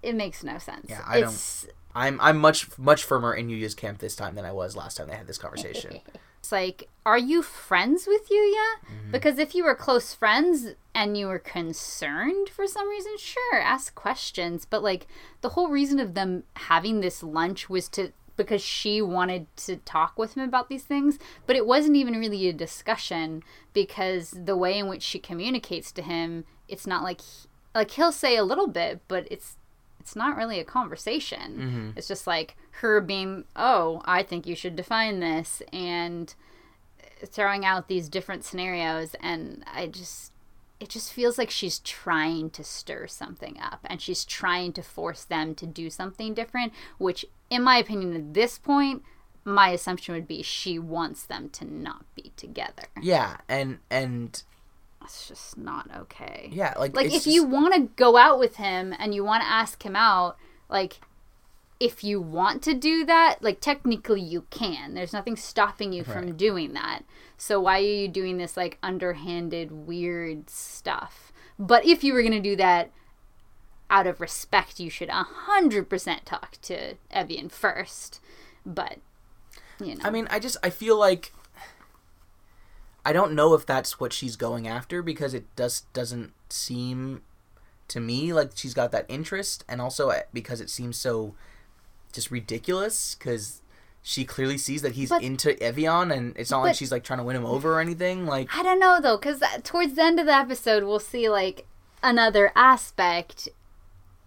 It 0.02 0.14
makes 0.14 0.44
no 0.44 0.58
sense. 0.58 0.86
Yeah, 0.90 1.02
I 1.06 1.20
don't- 1.20 1.30
it's, 1.30 1.66
I'm 1.94 2.20
I'm 2.20 2.38
much 2.38 2.78
much 2.78 3.04
firmer 3.04 3.34
in 3.34 3.48
Yuya's 3.48 3.74
camp 3.74 3.98
this 3.98 4.16
time 4.16 4.34
than 4.34 4.44
I 4.44 4.52
was 4.52 4.76
last 4.76 4.96
time 4.96 5.08
they 5.08 5.16
had 5.16 5.26
this 5.26 5.38
conversation. 5.38 6.00
It's 6.42 6.50
like, 6.50 6.88
are 7.06 7.18
you 7.18 7.40
friends 7.40 8.04
with 8.08 8.28
Yuya? 8.28 8.80
Mm-hmm. 8.84 9.12
Because 9.12 9.38
if 9.38 9.54
you 9.54 9.62
were 9.62 9.76
close 9.76 10.12
friends 10.12 10.70
and 10.92 11.16
you 11.16 11.28
were 11.28 11.38
concerned 11.38 12.48
for 12.48 12.66
some 12.66 12.88
reason, 12.88 13.12
sure, 13.16 13.60
ask 13.60 13.94
questions. 13.94 14.64
But 14.64 14.82
like 14.82 15.06
the 15.40 15.50
whole 15.50 15.68
reason 15.68 16.00
of 16.00 16.14
them 16.14 16.42
having 16.56 17.00
this 17.00 17.22
lunch 17.22 17.70
was 17.70 17.88
to 17.90 18.12
because 18.36 18.60
she 18.60 19.00
wanted 19.00 19.46
to 19.58 19.76
talk 19.76 20.18
with 20.18 20.36
him 20.36 20.42
about 20.42 20.68
these 20.68 20.82
things, 20.82 21.16
but 21.46 21.54
it 21.54 21.64
wasn't 21.64 21.94
even 21.94 22.18
really 22.18 22.48
a 22.48 22.52
discussion 22.52 23.44
because 23.72 24.34
the 24.36 24.56
way 24.56 24.76
in 24.76 24.88
which 24.88 25.02
she 25.02 25.20
communicates 25.20 25.92
to 25.92 26.02
him, 26.02 26.44
it's 26.66 26.88
not 26.88 27.04
like 27.04 27.20
he- 27.20 27.48
like 27.72 27.92
he'll 27.92 28.10
say 28.10 28.36
a 28.36 28.42
little 28.44 28.66
bit, 28.66 29.00
but 29.06 29.28
it's 29.30 29.58
it's 30.02 30.16
not 30.16 30.36
really 30.36 30.58
a 30.58 30.64
conversation. 30.64 31.52
Mm-hmm. 31.58 31.90
It's 31.96 32.08
just 32.08 32.26
like 32.26 32.56
her 32.80 33.00
being, 33.00 33.44
"Oh, 33.54 34.02
I 34.04 34.24
think 34.24 34.46
you 34.46 34.56
should 34.56 34.74
define 34.74 35.20
this," 35.20 35.62
and 35.72 36.34
throwing 37.26 37.64
out 37.64 37.88
these 37.88 38.08
different 38.08 38.44
scenarios 38.44 39.14
and 39.20 39.64
I 39.72 39.86
just 39.86 40.32
it 40.80 40.88
just 40.88 41.12
feels 41.12 41.38
like 41.38 41.50
she's 41.50 41.78
trying 41.78 42.50
to 42.50 42.64
stir 42.64 43.06
something 43.06 43.56
up 43.60 43.78
and 43.84 44.02
she's 44.02 44.24
trying 44.24 44.72
to 44.72 44.82
force 44.82 45.22
them 45.22 45.54
to 45.54 45.64
do 45.64 45.88
something 45.88 46.34
different, 46.34 46.72
which 46.98 47.24
in 47.50 47.62
my 47.62 47.76
opinion 47.76 48.16
at 48.16 48.34
this 48.34 48.58
point 48.58 49.04
my 49.44 49.70
assumption 49.70 50.14
would 50.14 50.26
be 50.26 50.42
she 50.42 50.78
wants 50.78 51.24
them 51.24 51.48
to 51.50 51.64
not 51.64 52.04
be 52.16 52.32
together. 52.36 52.84
Yeah, 53.00 53.36
and 53.48 53.78
and 53.90 54.42
It's 55.04 55.28
just 55.28 55.56
not 55.58 55.88
okay. 55.96 56.48
yeah, 56.52 56.74
like 56.78 56.94
Like 56.94 57.06
if 57.06 57.12
just- 57.12 57.26
you 57.26 57.44
want 57.44 57.74
to 57.74 57.80
go 57.96 58.16
out 58.16 58.38
with 58.38 58.56
him 58.56 58.94
and 58.98 59.14
you 59.14 59.24
want 59.24 59.42
to 59.42 59.48
ask 59.48 59.84
him 59.84 59.96
out, 59.96 60.36
like 60.68 61.00
if 61.80 62.04
you 62.04 62.20
want 62.20 62.62
to 62.62 62.74
do 62.74 63.04
that, 63.06 63.36
like 63.40 63.60
technically 63.60 64.20
you 64.20 64.46
can. 64.50 64.94
There's 64.94 65.12
nothing 65.12 65.34
stopping 65.36 65.92
you 65.92 66.04
from 66.04 66.36
doing 66.36 66.74
that. 66.74 67.02
So 67.36 67.58
why 67.60 67.78
are 67.78 67.82
you 67.82 68.06
doing 68.08 68.38
this 68.38 68.56
like 68.56 68.78
underhanded 68.82 69.72
weird 69.72 70.48
stuff? 70.48 71.32
But 71.58 71.84
if 71.84 72.04
you 72.04 72.12
were 72.12 72.22
going 72.22 72.32
to 72.32 72.40
do 72.40 72.54
that 72.56 72.92
out 73.90 74.06
of 74.06 74.20
respect, 74.20 74.78
you 74.80 74.90
should 74.90 75.08
100% 75.08 76.24
talk 76.24 76.56
to 76.62 76.94
Evian 77.10 77.48
first. 77.48 78.20
But 78.64 78.98
you 79.80 79.96
know. 79.96 80.04
I 80.04 80.10
mean, 80.10 80.28
I 80.30 80.38
just 80.38 80.56
I 80.62 80.70
feel 80.70 80.96
like 80.96 81.32
I 83.04 83.12
don't 83.12 83.32
know 83.32 83.54
if 83.54 83.66
that's 83.66 83.98
what 83.98 84.12
she's 84.12 84.36
going 84.36 84.68
after 84.68 85.02
because 85.02 85.34
it 85.34 85.44
does 85.56 85.82
doesn't 85.92 86.32
seem 86.48 87.22
to 87.88 88.00
me 88.00 88.32
like 88.32 88.52
she's 88.54 88.74
got 88.74 88.92
that 88.92 89.06
interest, 89.08 89.64
and 89.68 89.80
also 89.80 90.10
uh, 90.10 90.20
because 90.32 90.60
it 90.60 90.70
seems 90.70 90.96
so 90.96 91.34
just 92.12 92.30
ridiculous 92.30 93.14
because 93.14 93.62
she 94.02 94.24
clearly 94.24 94.58
sees 94.58 94.82
that 94.82 94.92
he's 94.92 95.08
But- 95.10 95.22
into 95.22 95.60
Evian, 95.62 96.10
and 96.10 96.36
it's 96.36 96.50
not 96.50 96.62
like 96.62 96.76
she's 96.76 96.92
like 96.92 97.04
trying 97.04 97.18
to 97.18 97.24
win 97.24 97.36
him 97.36 97.46
over 97.46 97.74
or 97.74 97.80
anything. 97.80 98.26
Like, 98.26 98.48
I 98.54 98.62
don't 98.62 98.78
know 98.80 99.00
though, 99.00 99.16
because 99.16 99.42
towards 99.62 99.94
the 99.94 100.02
end 100.02 100.20
of 100.20 100.26
the 100.26 100.34
episode, 100.34 100.84
we'll 100.84 100.98
see 100.98 101.28
like 101.28 101.66
another 102.02 102.52
aspect, 102.54 103.48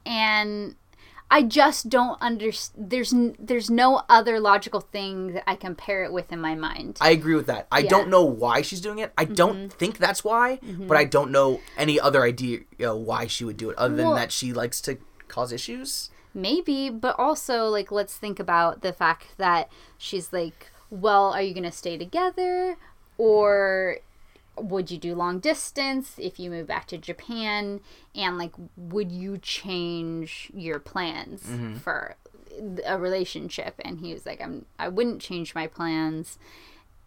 and 0.05 0.75
I 1.31 1.41
just 1.41 1.89
don't 1.89 2.21
understand. 2.21 2.91
There's 2.91 3.11
n- 3.13 3.35
there's 3.39 3.69
no 3.69 4.03
other 4.07 4.39
logical 4.39 4.79
thing 4.79 5.33
that 5.33 5.43
I 5.49 5.55
compare 5.55 6.03
it 6.03 6.13
with 6.13 6.31
in 6.31 6.39
my 6.39 6.55
mind. 6.55 6.97
I 7.01 7.09
agree 7.09 7.35
with 7.35 7.47
that. 7.47 7.67
I 7.71 7.79
Yeah. 7.79 7.83
Mm-hmm. 7.83 7.89
don't 7.89 8.09
know 8.09 8.23
why 8.23 8.61
she's 8.61 8.79
doing 8.79 8.99
it. 8.99 9.11
I 9.17 9.25
don't 9.25 9.73
think 9.73 9.97
that's 9.97 10.23
why, 10.23 10.59
but 10.87 10.97
I 10.97 11.03
don't 11.03 11.31
know 11.31 11.61
any 11.77 11.99
other 11.99 12.23
idea 12.23 12.59
you 12.77 12.85
know, 12.85 12.95
why 12.95 13.27
she 13.27 13.43
would 13.43 13.57
do 13.57 13.69
it 13.71 13.77
other 13.77 13.95
than 13.95 14.05
Well- 14.07 14.15
that 14.15 14.31
she 14.31 14.53
likes 14.53 14.79
to 14.81 14.97
cause 15.27 15.51
issues. 15.51 16.09
Maybe, 16.33 16.89
but 16.89 17.17
also 17.17 17.65
like 17.69 17.91
let's 17.91 18.15
think 18.15 18.39
about 18.39 18.81
the 18.81 18.93
fact 18.93 19.37
that 19.37 19.69
she's 19.97 20.31
like, 20.31 20.71
well, 20.89 21.33
are 21.33 21.41
you 21.41 21.53
gonna 21.53 21.71
stay 21.71 21.97
together, 21.97 22.77
or 23.17 23.97
would 24.57 24.89
you 24.91 24.97
do 24.97 25.15
long 25.15 25.39
distance 25.39 26.15
if 26.17 26.39
you 26.39 26.49
move 26.49 26.67
back 26.67 26.87
to 26.87 26.97
Japan? 26.97 27.81
And 28.13 28.37
like, 28.37 28.53
would 28.77 29.11
you 29.11 29.37
change 29.37 30.51
your 30.53 30.79
plans 30.79 31.43
for 31.81 32.15
a 32.85 32.97
relationship? 32.97 33.75
And 33.83 33.99
he 33.99 34.13
was 34.13 34.25
like, 34.25 34.41
I'm, 34.41 34.65
I 34.79 34.87
wouldn't 34.87 35.21
change 35.21 35.53
my 35.55 35.67
plans. 35.67 36.37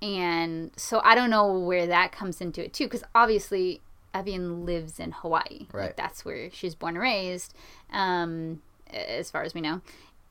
And 0.01 0.71
so 0.77 1.01
I 1.03 1.15
don't 1.15 1.31
know 1.31 1.59
where 1.59 1.87
that 1.87 2.13
comes 2.13 2.41
into 2.41 2.65
it 2.65 2.73
too, 2.73 2.85
because 2.85 3.03
obviously 3.15 3.81
Evian 4.15 4.65
lives 4.65 5.01
in 5.01 5.13
Hawaii. 5.13 5.61
Like, 5.61 5.75
Right. 5.75 5.97
that's 5.97 6.25
where 6.25 6.51
she's 6.53 6.75
born 6.75 6.95
and 6.95 7.03
raised, 7.03 7.55
um, 7.93 8.63
as 8.93 9.31
far 9.31 9.43
as 9.43 9.55
we 9.55 9.61
know. 9.61 9.81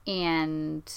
And 0.05 0.89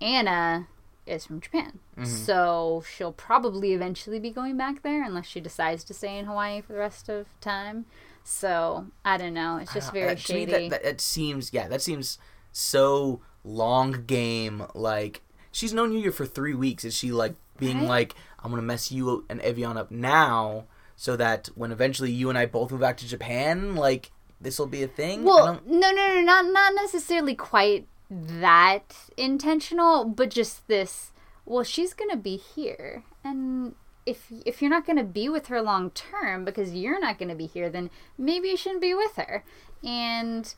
Anna 0.00 0.68
is 1.06 1.26
from 1.26 1.40
Japan. 1.40 1.78
So 2.04 2.82
she'll 2.90 3.12
probably 3.12 3.72
eventually 3.72 4.18
be 4.18 4.30
going 4.30 4.56
back 4.56 4.82
there 4.82 5.04
unless 5.04 5.26
she 5.26 5.40
decides 5.40 5.84
to 5.84 5.94
stay 5.94 6.18
in 6.18 6.24
Hawaii 6.26 6.60
for 6.60 6.72
the 6.72 6.78
rest 6.78 7.08
of 7.08 7.26
time. 7.40 7.86
So 8.24 8.86
I 9.04 9.16
don't 9.16 9.34
know. 9.34 9.58
It's 9.58 9.72
just 9.72 9.92
very 9.92 10.12
Uh, 10.12 10.14
to 10.14 10.32
me, 10.34 10.40
shady. 10.46 10.52
that, 10.52 10.70
that, 10.70 10.82
that 10.82 11.00
seems 11.00 11.52
yeah, 11.52 11.68
that 11.68 11.82
seems 11.82 12.18
so 12.52 13.20
long 13.44 14.04
game. 14.06 14.66
Like 14.74 15.22
she's 15.52 15.72
known 15.74 15.92
you 15.92 16.10
for 16.10 16.24
three 16.26 16.54
weeks. 16.54 16.84
Is 16.84 16.94
she 16.94 17.12
like 17.12 17.34
being 17.58 17.80
Right? 17.80 17.88
like, 17.88 18.14
I'm 18.42 18.50
gonna 18.50 18.62
mess 18.62 18.90
you 18.90 19.24
and 19.28 19.40
Evian 19.42 19.76
up 19.76 19.90
now, 19.90 20.64
so 20.96 21.16
that 21.16 21.48
when 21.54 21.70
eventually 21.70 22.10
you 22.10 22.28
and 22.30 22.38
I 22.38 22.46
both 22.46 22.70
move 22.72 22.80
back 22.80 22.96
to 22.98 23.06
Japan, 23.06 23.74
like 23.76 24.10
this 24.40 24.58
will 24.58 24.66
be 24.66 24.82
a 24.82 24.88
thing. 24.88 25.24
Well, 25.24 25.60
no, 25.66 25.90
no, 25.90 25.92
no, 25.92 26.20
not 26.22 26.46
not 26.46 26.74
necessarily 26.74 27.34
quite 27.34 27.86
that 28.10 28.96
intentional, 29.16 30.04
but 30.04 30.30
just 30.30 30.66
this. 30.68 31.12
Well, 31.46 31.64
she's 31.64 31.92
gonna 31.94 32.16
be 32.16 32.36
here, 32.36 33.02
and 33.22 33.74
if 34.06 34.26
if 34.46 34.60
you're 34.62 34.70
not 34.70 34.86
gonna 34.86 35.04
be 35.04 35.28
with 35.28 35.46
her 35.48 35.60
long 35.62 35.90
term 35.90 36.44
because 36.44 36.74
you're 36.74 37.00
not 37.00 37.18
gonna 37.18 37.34
be 37.34 37.46
here, 37.46 37.68
then 37.68 37.90
maybe 38.16 38.48
you 38.48 38.56
shouldn't 38.56 38.80
be 38.80 38.94
with 38.94 39.16
her. 39.16 39.44
And 39.82 40.54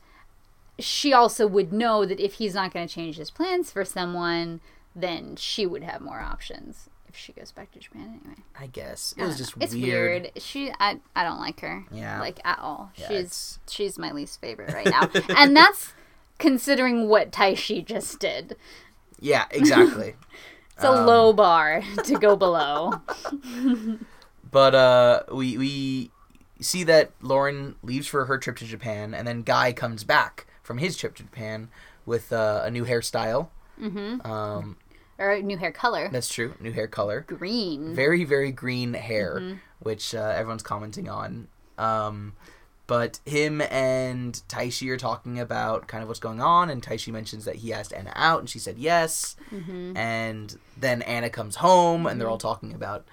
she 0.79 1.11
also 1.11 1.47
would 1.47 1.73
know 1.73 2.05
that 2.05 2.19
if 2.19 2.35
he's 2.35 2.53
not 2.53 2.73
gonna 2.73 2.87
change 2.87 3.17
his 3.17 3.31
plans 3.31 3.71
for 3.71 3.83
someone, 3.83 4.61
then 4.95 5.35
she 5.35 5.65
would 5.65 5.83
have 5.83 6.01
more 6.01 6.19
options 6.21 6.89
if 7.09 7.15
she 7.17 7.33
goes 7.33 7.51
back 7.51 7.71
to 7.71 7.79
Japan 7.79 8.19
anyway. 8.23 8.37
I 8.57 8.67
guess 8.67 9.13
I 9.17 9.21
it 9.23 9.25
was 9.25 9.35
don't 9.35 9.45
just 9.45 9.57
it's 9.61 9.73
weird. 9.73 10.21
weird. 10.23 10.31
She, 10.41 10.71
I, 10.79 10.99
I 11.15 11.23
don't 11.23 11.39
like 11.39 11.59
her. 11.61 11.83
Yeah. 11.91 12.19
like 12.19 12.39
at 12.45 12.59
all. 12.59 12.91
Yeah, 12.95 13.07
she's 13.07 13.17
it's- 13.19 13.59
she's 13.69 13.97
my 13.97 14.11
least 14.11 14.39
favorite 14.39 14.73
right 14.73 14.85
now, 14.89 15.09
and 15.35 15.55
that's 15.55 15.93
considering 16.37 17.07
what 17.09 17.31
Taishi 17.31 17.83
just 17.85 18.19
did. 18.19 18.55
Yeah, 19.19 19.45
exactly. 19.51 20.15
It's 20.75 20.83
a 20.83 20.91
Um, 20.91 21.07
low 21.07 21.33
bar 21.33 21.81
to 22.03 22.19
go 22.19 22.35
below. 22.35 23.01
But 24.49 24.75
uh, 24.75 25.23
we 25.33 25.57
we 25.57 26.11
see 26.61 26.83
that 26.85 27.11
Lauren 27.21 27.75
leaves 27.83 28.07
for 28.07 28.25
her 28.25 28.37
trip 28.37 28.57
to 28.57 28.65
Japan, 28.65 29.13
and 29.13 29.27
then 29.27 29.41
Guy 29.43 29.73
comes 29.73 30.03
back 30.03 30.45
from 30.63 30.77
his 30.77 30.95
trip 30.95 31.15
to 31.15 31.23
Japan 31.23 31.69
with 32.05 32.31
uh, 32.31 32.61
a 32.63 32.71
new 32.71 32.85
hairstyle. 32.85 33.49
Mm-hmm. 33.81 34.25
Um, 34.29 34.77
or 35.19 35.31
a 35.31 35.41
new 35.41 35.57
hair 35.57 35.71
color, 35.71 36.09
that's 36.11 36.29
true, 36.29 36.53
new 36.59 36.71
hair 36.71 36.87
color, 36.87 37.21
green. 37.27 37.93
very 37.95 38.23
very 38.23 38.51
green 38.51 38.93
hair, 38.93 39.39
Mm-hmm. 39.41 39.55
which 39.79 40.15
uh, 40.15 40.33
everyone's 40.35 40.63
commenting 40.63 41.09
on. 41.09 41.47
Um, 41.77 42.33
but 42.87 43.19
him 43.25 43.61
and 43.61 44.41
Taishi 44.47 44.89
are 44.89 44.97
talking 44.97 45.39
about 45.39 45.87
kind 45.87 46.01
of 46.01 46.07
what's 46.07 46.19
going 46.21 46.41
on, 46.41 46.69
and 46.69 46.81
Taishi 46.81 47.11
mentions 47.11 47.45
that 47.45 47.57
he 47.57 47.73
asked 47.73 47.93
Anna 47.93 48.13
out, 48.15 48.39
and 48.39 48.49
she 48.49 48.59
said 48.59 48.77
yes. 48.77 49.35
Mm-hmm. 49.53 49.95
And 49.97 50.57
then 50.77 51.01
Anna 51.01 51.29
comes 51.29 51.57
home, 51.57 52.07
and 52.07 52.19
they're 52.19 52.29
all 52.29 52.37
talking 52.37 52.73
about 52.73 53.05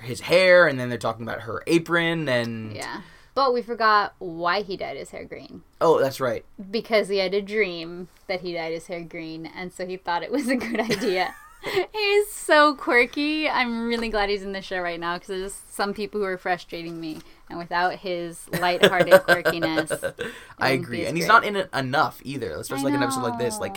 his 0.00 0.20
hair, 0.22 0.66
and 0.66 0.78
then 0.80 0.88
they're 0.88 0.98
talking 0.98 1.22
about 1.22 1.42
her 1.42 1.62
apron, 1.66 2.28
and 2.28 2.74
Yeah, 2.74 3.02
but 3.34 3.54
we 3.54 3.62
forgot 3.62 4.14
why 4.18 4.62
he 4.62 4.76
dyed 4.76 4.96
his 4.96 5.10
hair 5.10 5.24
green. 5.24 5.62
oh, 5.80 6.00
that's 6.00 6.20
right. 6.20 6.44
Because 6.70 7.08
he 7.08 7.18
had 7.18 7.34
a 7.34 7.42
dream 7.42 8.08
that 8.26 8.40
he 8.40 8.54
dyed 8.54 8.72
his 8.72 8.86
hair 8.88 9.02
green, 9.02 9.46
and 9.46 9.72
so 9.72 9.86
he 9.86 9.96
thought 9.96 10.22
it 10.22 10.32
was 10.32 10.48
a 10.48 10.56
good 10.56 10.80
idea. 10.90 11.34
he's 11.92 12.30
so 12.30 12.74
quirky. 12.74 13.48
I'm 13.48 13.86
really 13.88 14.08
glad 14.08 14.28
he's 14.28 14.42
in 14.42 14.52
the 14.52 14.62
show 14.62 14.80
right 14.80 14.98
now 15.00 15.14
because 15.14 15.28
there's 15.28 15.60
some 15.70 15.92
people 15.94 16.20
who 16.20 16.26
are 16.26 16.38
frustrating 16.38 17.00
me, 17.00 17.18
and 17.50 17.58
without 17.58 17.94
his 17.96 18.48
lighthearted 18.60 19.12
quirkiness, 19.26 20.14
I 20.58 20.70
agree, 20.70 21.06
and 21.06 21.16
he's 21.16 21.26
not 21.26 21.44
in 21.44 21.56
it 21.56 21.68
enough 21.74 22.20
either. 22.24 22.52
Especially 22.52 22.86
like 22.86 22.94
an 22.94 23.02
episode 23.02 23.22
like 23.22 23.38
this, 23.38 23.58
like 23.58 23.76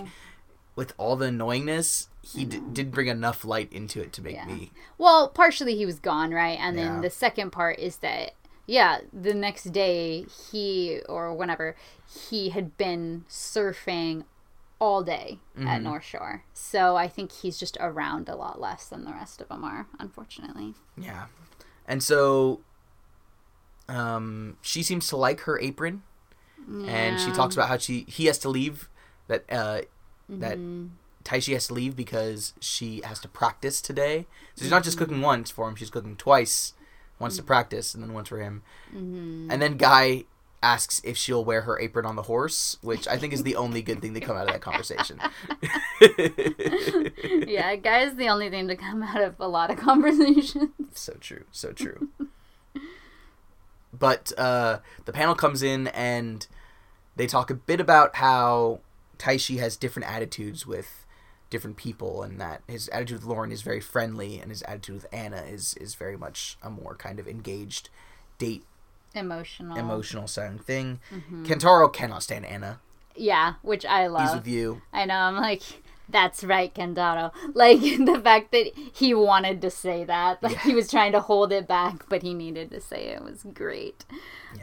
with 0.76 0.94
all 0.98 1.16
the 1.16 1.26
annoyingness, 1.28 2.08
he 2.22 2.46
d- 2.46 2.62
did 2.72 2.92
bring 2.92 3.08
enough 3.08 3.44
light 3.44 3.72
into 3.74 4.02
it 4.02 4.14
to 4.14 4.22
make 4.22 4.36
Yeah. 4.36 4.46
me. 4.46 4.72
well, 4.98 5.28
partially 5.28 5.76
he 5.76 5.86
was 5.86 6.00
gone, 6.00 6.32
right? 6.32 6.58
And 6.62 6.78
then 6.78 6.96
Yeah. 6.96 7.02
the 7.02 7.10
second 7.10 7.52
part 7.52 7.78
is 7.80 7.98
that 7.98 8.34
yeah, 8.68 9.00
the 9.12 9.34
next 9.34 9.66
day 9.74 10.24
he 10.52 11.02
or 11.10 11.34
whenever 11.34 11.76
he 12.30 12.50
had 12.52 12.78
been 12.78 13.26
surfing 13.28 14.24
all 14.82 15.04
day 15.04 15.40
at 15.56 15.62
Mm-hmm. 15.64 15.84
North 15.84 16.04
Shore. 16.04 16.44
So 16.54 16.96
I 16.98 17.08
think 17.08 17.32
he's 17.32 17.58
just 17.58 17.78
around 17.80 18.28
a 18.28 18.36
lot 18.36 18.60
less 18.60 18.88
than 18.90 19.06
the 19.06 19.12
rest 19.12 19.40
of 19.40 19.48
them 19.48 19.64
are, 19.64 19.86
unfortunately. 20.00 20.74
Yeah, 20.98 21.28
and 21.88 22.02
so, 22.02 22.62
um, 23.88 24.58
she 24.62 24.84
seems 24.84 25.08
to 25.10 25.18
like 25.18 25.42
her 25.42 25.60
apron, 25.60 26.04
and 26.88 27.20
she 27.20 27.32
talks 27.32 27.56
about 27.56 27.68
how 27.70 27.78
she 27.78 28.06
he 28.08 28.26
has 28.26 28.38
to 28.40 28.50
leave 28.50 28.90
that 29.28 29.46
uh 29.52 29.82
that 30.30 30.58
Mm-hmm. 30.58 30.88
Taishi 31.24 31.54
has 31.54 31.68
to 31.68 31.74
leave 31.76 31.96
because 31.96 32.54
she 32.60 33.02
has 33.06 33.20
to 33.20 33.28
practice 33.28 33.80
today. 33.82 34.26
So 34.56 34.64
she's 34.64 34.72
not 34.72 34.84
just 34.84 34.98
cooking 34.98 35.22
once 35.22 35.52
for 35.52 35.68
him; 35.70 35.76
she's 35.76 35.90
cooking 35.92 36.16
twice. 36.16 36.74
Once 37.20 37.38
to 37.38 37.44
practice, 37.44 37.94
and 37.94 38.02
then 38.02 38.14
once 38.14 38.30
for 38.30 38.40
him. 38.40 38.64
Mm-hmm. 38.90 39.52
And 39.52 39.62
then 39.62 39.78
Guy 39.78 40.24
asks 40.64 41.02
if 41.04 41.18
she'll 41.18 41.44
wear 41.44 41.62
her 41.62 41.80
apron 41.80 42.06
on 42.06 42.16
the 42.16 42.24
horse, 42.24 42.78
which 42.82 43.08
I 43.08 43.18
think 43.18 43.34
is 43.34 43.44
the 43.44 43.56
only 43.56 43.82
good 43.82 44.02
thing 44.02 44.14
to 44.14 44.20
come 44.20 44.38
out 44.38 44.48
of 44.48 44.54
that 44.54 44.62
conversation. 44.62 45.20
yeah, 47.48 47.76
guy 47.76 48.02
is 48.02 48.16
the 48.16 48.30
only 48.30 48.50
thing 48.50 48.68
to 48.68 48.76
come 48.76 49.02
out 49.02 49.22
of 49.22 49.40
a 49.40 49.48
lot 49.48 49.72
of 49.72 49.78
conversations. 49.78 50.70
so 50.94 51.14
true, 51.20 51.46
so 51.52 51.72
true. 51.72 52.10
But 53.92 54.32
uh, 54.38 54.80
the 55.06 55.14
panel 55.14 55.36
comes 55.36 55.64
in 55.64 55.88
and 55.88 56.46
they 57.16 57.28
talk 57.28 57.50
a 57.50 57.56
bit 57.56 57.80
about 57.80 58.18
how 58.18 58.82
Taishi 59.18 59.60
has 59.60 59.78
different 59.78 60.10
attitudes 60.10 60.66
with 60.66 61.06
different 61.50 61.76
people, 61.76 62.24
and 62.24 62.40
that 62.40 62.62
his 62.68 62.88
attitude 62.90 63.18
with 63.18 63.26
Lauren 63.26 63.52
is 63.52 63.62
very 63.62 63.82
friendly, 63.82 64.40
and 64.40 64.50
his 64.50 64.62
attitude 64.64 64.96
with 64.96 65.08
Anna 65.12 65.42
is 65.42 65.74
is 65.76 65.96
very 65.96 66.18
much 66.18 66.58
a 66.64 66.70
more 66.70 66.96
kind 66.96 67.20
of 67.20 67.28
engaged, 67.28 67.90
date 68.38 68.64
Emotional. 69.14 69.78
emotional 69.78 70.28
sounding 70.28 70.60
thing. 70.60 71.00
Mm-hmm. 71.14 71.46
Kentaro 71.46 71.92
cannot 71.92 72.24
stand 72.24 72.46
Anna. 72.46 72.80
Yeah, 73.16 73.56
which 73.62 73.86
I 73.86 74.08
love. 74.08 74.22
He's 74.24 74.36
with 74.36 74.48
you. 74.48 74.82
I 74.94 75.06
know. 75.06 75.16
I'm 75.16 75.36
like, 75.36 75.62
that's 76.12 76.44
right, 76.44 76.74
Kentaro. 76.74 77.32
Like 77.54 77.80
the 77.82 78.20
fact 78.24 78.52
that 78.52 78.72
he 78.94 79.14
wanted 79.14 79.62
to 79.62 79.70
say 79.70 80.04
that, 80.04 80.42
like 80.44 80.60
he 80.60 80.74
was 80.74 80.90
trying 80.90 81.12
to 81.14 81.20
hold 81.20 81.52
it 81.52 81.68
back, 81.68 82.08
but 82.10 82.22
he 82.22 82.34
needed 82.34 82.72
to 82.72 82.82
say 82.82 83.06
it 83.08 83.24
was 83.24 83.46
great. 83.54 84.06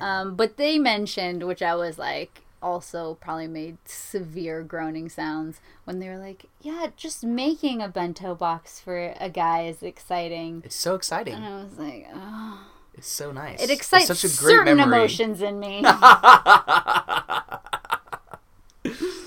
Um, 0.00 0.34
but 0.34 0.56
they 0.56 0.78
mentioned, 0.78 1.46
which 1.46 1.62
I 1.62 1.74
was 1.74 1.98
like, 1.98 2.42
also 2.60 3.14
probably 3.20 3.46
made 3.46 3.78
severe 3.84 4.62
groaning 4.62 5.08
sounds 5.08 5.60
when 5.84 6.00
they 6.00 6.08
were 6.08 6.18
like, 6.18 6.46
"Yeah, 6.60 6.88
just 6.96 7.24
making 7.24 7.80
a 7.80 7.88
bento 7.88 8.34
box 8.34 8.80
for 8.80 9.14
a 9.18 9.30
guy 9.30 9.62
is 9.66 9.82
exciting." 9.82 10.62
It's 10.64 10.76
so 10.76 10.94
exciting. 10.94 11.34
And 11.34 11.44
I 11.44 11.62
was 11.62 11.78
like, 11.78 12.06
"Oh, 12.12 12.66
It's 12.98 13.08
so 13.08 13.32
nice. 13.32 13.62
it 13.62 13.70
It's 13.70 13.80
excites 13.80 14.06
such 14.08 14.24
a 14.24 14.28
great 14.28 14.56
certain 14.56 14.76
memory. 14.76 14.98
emotions 14.98 15.40
in 15.40 15.58
me." 15.60 15.80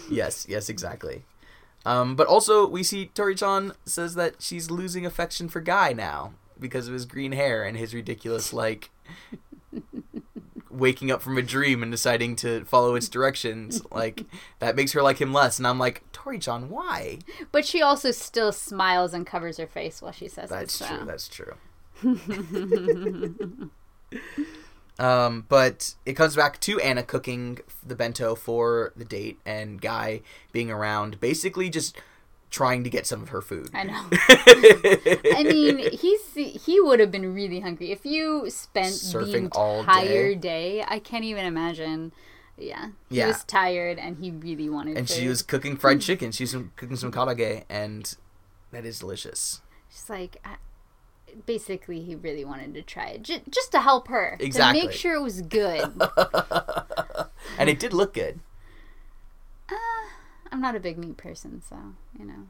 yes, 0.10 0.46
yes, 0.50 0.70
exactly. 0.70 1.24
Um, 1.86 2.16
but 2.16 2.28
also, 2.28 2.68
we 2.68 2.84
see 2.84 3.08
Tori-chan 3.08 3.74
says 3.86 4.16
that 4.16 4.36
she's 4.40 4.70
losing 4.70 5.06
affection 5.06 5.50
for 5.50 5.62
Guy 5.62 5.94
now 5.94 6.34
because 6.60 6.88
of 6.88 6.94
his 6.94 7.06
green 7.06 7.32
hair 7.32 7.64
and 7.64 7.76
his 7.76 7.94
ridiculous, 7.96 8.54
like, 8.54 8.92
waking 10.70 11.10
up 11.12 11.22
from 11.24 11.38
a 11.38 11.42
dream 11.42 11.82
and 11.82 11.92
deciding 11.92 12.36
to 12.38 12.64
follow 12.66 12.94
its 12.96 13.10
directions. 13.10 13.82
Like, 13.92 14.26
that 14.60 14.76
makes 14.76 14.92
her 14.92 15.02
like 15.02 15.20
him 15.20 15.34
less. 15.34 15.58
And 15.58 15.66
I'm 15.66 15.80
like, 15.80 16.04
Tori-chan, 16.12 16.70
why? 16.70 17.20
but 17.52 17.66
she 17.66 17.82
also 17.82 18.12
still 18.12 18.52
smiles 18.52 19.14
and 19.14 19.26
covers 19.26 19.58
her 19.58 19.68
face 19.68 20.02
while 20.04 20.12
she 20.12 20.28
says 20.28 20.50
That's 20.52 20.80
it. 20.80 20.86
true. 20.88 21.06
That's 21.06 21.28
true. 21.28 21.54
um, 25.00 25.46
but 25.50 25.96
it 26.06 26.14
comes 26.14 26.36
back 26.36 26.60
to 26.62 26.80
Anna 26.80 27.04
cooking 27.04 27.60
the 27.86 27.96
bento 27.96 28.36
for 28.36 28.94
the 28.96 29.06
date 29.06 29.40
and 29.46 29.82
Guy 29.82 30.22
being 30.52 30.70
around, 30.70 31.20
basically 31.20 31.70
just 31.70 31.98
trying 32.50 32.84
to 32.84 32.90
get 32.90 33.08
some 33.08 33.22
of 33.24 33.30
her 33.30 33.42
food. 33.42 33.70
I 33.74 33.84
know. 33.84 34.04
I 34.12 35.44
mean, 35.48 35.78
he's 35.92 36.22
he 36.66 36.80
would 36.82 37.00
have 37.00 37.12
been 37.12 37.34
really 37.34 37.62
hungry 37.62 37.92
if 37.92 38.06
you 38.06 38.50
spent 38.50 38.94
Surfing 38.94 39.52
the 39.52 39.58
all 39.58 39.80
entire 39.80 40.36
day. 40.36 40.84
I 40.88 41.00
can't 41.00 41.24
even 41.24 41.46
imagine. 41.46 42.12
Yeah, 42.58 42.90
he 43.10 43.18
Yeah. 43.18 43.28
was 43.28 43.44
tired 43.46 43.98
and 43.98 44.18
he 44.18 44.30
really 44.30 44.70
wanted. 44.70 44.98
and 44.98 45.10
she 45.10 45.28
was 45.28 45.42
cooking 45.42 45.78
fried 45.78 46.02
chicken. 46.08 46.32
She 46.32 46.44
was 46.44 46.56
cooking 46.76 46.96
some 46.98 47.12
karaage, 47.12 47.64
and 47.70 48.16
that 48.72 48.86
is 48.86 49.00
delicious. 49.00 49.62
She's 49.90 50.10
like, 50.10 50.38
I, 50.46 50.58
basically, 51.46 52.02
he 52.02 52.16
really 52.16 52.46
wanted 52.46 52.74
to 52.76 52.82
try 52.82 53.08
it 53.10 53.24
j- 53.24 53.44
just 53.50 53.72
to 53.72 53.82
help 53.82 54.08
her 54.08 54.38
Exactly. 54.40 54.82
to 54.82 54.88
make 54.88 54.96
sure 54.96 55.16
it 55.16 55.22
was 55.22 55.42
good. 55.42 55.92
and 57.58 57.70
it 57.70 57.80
did 57.80 57.94
look 57.94 58.14
good. 58.14 58.40
Uh, 59.70 59.76
I'm 60.52 60.62
not 60.62 60.76
a 60.76 60.80
big 60.80 60.98
meat 60.98 61.18
person, 61.18 61.62
so 61.68 61.78
you 62.18 62.26
know. 62.26 62.48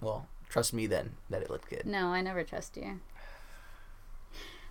Well, 0.00 0.26
trust 0.48 0.72
me 0.74 0.86
then 0.86 1.12
that 1.30 1.42
it 1.42 1.50
looked 1.50 1.68
good. 1.70 1.86
No, 1.86 2.08
I 2.08 2.20
never 2.20 2.42
trust 2.42 2.76
you. 2.76 3.00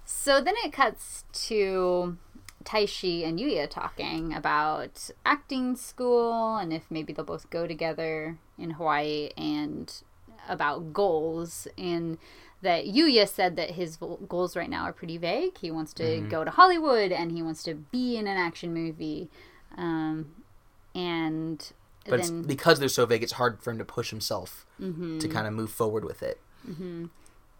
So 0.03 0.41
then 0.41 0.55
it 0.63 0.73
cuts 0.73 1.23
to 1.47 2.17
Taishi 2.63 3.25
and 3.25 3.39
Yuya 3.39 3.69
talking 3.69 4.33
about 4.33 5.09
acting 5.25 5.75
school 5.75 6.57
and 6.57 6.73
if 6.73 6.83
maybe 6.89 7.13
they'll 7.13 7.25
both 7.25 7.49
go 7.49 7.65
together 7.65 8.37
in 8.57 8.71
Hawaii 8.71 9.29
and 9.37 9.91
about 10.49 10.91
goals. 10.91 11.67
And 11.77 12.17
that 12.61 12.85
Yuya 12.85 13.27
said 13.27 13.55
that 13.55 13.71
his 13.71 13.97
goals 13.97 14.55
right 14.55 14.69
now 14.69 14.83
are 14.83 14.93
pretty 14.93 15.17
vague. 15.17 15.57
He 15.57 15.71
wants 15.71 15.93
to 15.95 16.03
Mm-hmm. 16.03 16.29
go 16.29 16.43
to 16.43 16.51
Hollywood 16.51 17.11
and 17.11 17.31
he 17.31 17.41
wants 17.41 17.63
to 17.63 17.73
be 17.75 18.17
in 18.17 18.27
an 18.27 18.37
action 18.37 18.73
movie. 18.73 19.29
Um, 19.77 20.33
and 20.93 21.71
But 22.07 22.19
it's, 22.19 22.29
because 22.29 22.79
they're 22.79 22.89
so 22.89 23.05
vague, 23.05 23.23
it's 23.23 23.33
hard 23.33 23.61
for 23.61 23.71
him 23.71 23.77
to 23.79 23.85
push 23.85 24.09
himself 24.11 24.65
Mm-hmm. 24.79 25.19
to 25.19 25.27
kind 25.27 25.47
of 25.47 25.53
move 25.53 25.71
forward 25.71 26.03
with 26.05 26.21
it. 26.23 26.39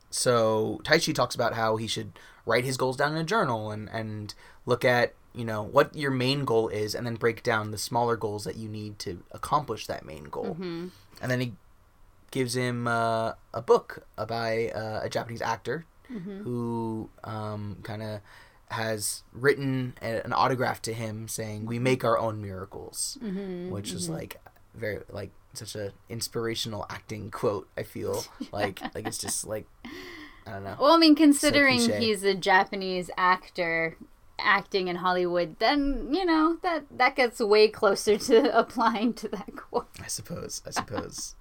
So 0.10 0.82
Taishi 0.84 1.14
talks 1.16 1.36
about 1.36 1.54
how 1.54 1.78
he 1.78 1.88
should 1.88 2.12
write 2.46 2.66
his 2.66 2.78
goals 2.78 2.98
down 2.98 3.14
in 3.14 3.18
a 3.20 3.24
journal 3.24 3.72
and 3.72 3.90
and 3.90 4.34
look 4.66 4.84
at 4.84 5.14
you 5.34 5.46
know 5.46 5.64
what 5.64 5.96
your 5.96 6.12
main 6.12 6.44
goal 6.44 6.68
is, 6.68 6.94
and 6.94 7.06
then 7.08 7.16
break 7.16 7.42
down 7.44 7.72
the 7.72 7.78
smaller 7.78 8.18
goals 8.18 8.44
that 8.44 8.58
you 8.58 8.68
need 8.68 9.00
to 9.00 9.24
accomplish 9.32 9.88
that 9.88 10.06
main 10.06 10.26
goal. 10.26 10.48
Mm-hmm. 10.56 10.88
And 11.22 11.32
then 11.32 11.40
he 11.40 11.54
gives 12.32 12.56
him 12.56 12.88
uh, 12.88 13.34
a 13.54 13.62
book 13.62 14.06
by 14.28 14.70
uh, 14.70 15.02
a 15.04 15.10
Japanese 15.10 15.42
actor 15.42 15.86
Mm-hmm. 16.12 16.44
who 16.44 17.10
um, 17.24 17.78
kind 17.84 18.04
of 18.04 18.20
has 18.70 19.24
written 19.32 19.94
a, 20.02 20.20
an 20.26 20.34
autograph 20.34 20.82
to 20.82 20.94
him 20.94 21.30
saying, 21.30 21.66
"We 21.66 21.80
make 21.80 22.04
our 22.04 22.18
own 22.18 22.42
miracles," 22.42 23.18
Mm-hmm. 23.24 23.70
which 23.70 23.94
is 23.94 24.10
like 24.10 24.42
very 24.76 25.00
like 25.10 25.32
such 25.54 25.74
a 25.76 25.94
inspirational 26.10 26.86
acting 26.90 27.32
quote. 27.32 27.70
I 27.78 27.84
feel 27.84 28.26
like 28.52 28.82
like 28.94 29.08
it's 29.08 29.20
just 29.20 29.48
like 29.48 29.68
I 30.46 30.52
don't 30.52 30.66
know. 30.66 30.76
Well, 30.82 30.92
I 30.92 30.98
mean, 30.98 31.16
considering 31.16 31.78
cliche. 31.80 32.00
he's 32.00 32.24
a 32.24 32.36
Japanese 32.36 33.10
actor 33.16 33.96
acting 34.38 34.90
in 34.90 34.98
Hollywood, 34.98 35.60
then 35.60 36.10
you 36.14 36.26
know 36.26 36.58
that 36.62 36.86
that 36.98 37.16
gets 37.16 37.40
way 37.40 37.70
closer 37.70 38.18
to 38.18 38.58
applying 38.60 39.14
to 39.14 39.30
that 39.30 39.56
quote. 39.56 39.88
I 40.04 40.08
suppose. 40.08 40.62
I 40.68 40.72
suppose. 40.72 41.36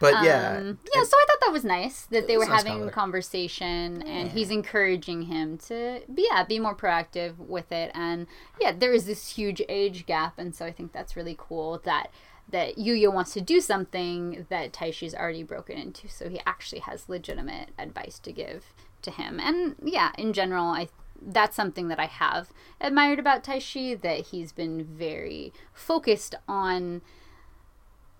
But 0.00 0.24
yeah, 0.24 0.56
Um, 0.56 0.78
yeah. 0.94 1.04
So 1.04 1.14
I 1.16 1.24
thought 1.28 1.40
that 1.42 1.52
was 1.52 1.62
nice 1.62 2.06
that 2.06 2.26
they 2.26 2.38
were 2.38 2.46
nice 2.46 2.64
having 2.64 2.88
a 2.88 2.90
conversation, 2.90 4.02
and 4.02 4.32
he's 4.32 4.50
encouraging 4.50 5.22
him 5.22 5.58
to 5.58 6.00
be 6.12 6.26
yeah 6.30 6.42
be 6.42 6.58
more 6.58 6.74
proactive 6.74 7.36
with 7.36 7.70
it. 7.70 7.92
And 7.94 8.26
yeah, 8.58 8.72
there 8.72 8.92
is 8.94 9.04
this 9.04 9.28
huge 9.28 9.60
age 9.68 10.06
gap, 10.06 10.38
and 10.38 10.54
so 10.54 10.64
I 10.64 10.72
think 10.72 10.92
that's 10.92 11.16
really 11.16 11.36
cool 11.38 11.80
that 11.84 12.10
that 12.48 12.76
Yuya 12.76 13.12
wants 13.12 13.32
to 13.34 13.40
do 13.40 13.60
something 13.60 14.46
that 14.48 14.72
Taishi's 14.72 15.14
already 15.14 15.42
broken 15.42 15.78
into, 15.78 16.08
so 16.08 16.28
he 16.28 16.40
actually 16.46 16.80
has 16.80 17.08
legitimate 17.08 17.68
advice 17.78 18.18
to 18.20 18.32
give 18.32 18.72
to 19.02 19.10
him. 19.10 19.38
And 19.38 19.76
yeah, 19.84 20.12
in 20.16 20.32
general, 20.32 20.64
I 20.66 20.88
that's 21.22 21.54
something 21.54 21.88
that 21.88 22.00
I 22.00 22.06
have 22.06 22.52
admired 22.80 23.18
about 23.18 23.44
Taishi 23.44 24.00
that 24.00 24.28
he's 24.28 24.52
been 24.52 24.82
very 24.84 25.52
focused 25.74 26.34
on 26.48 27.02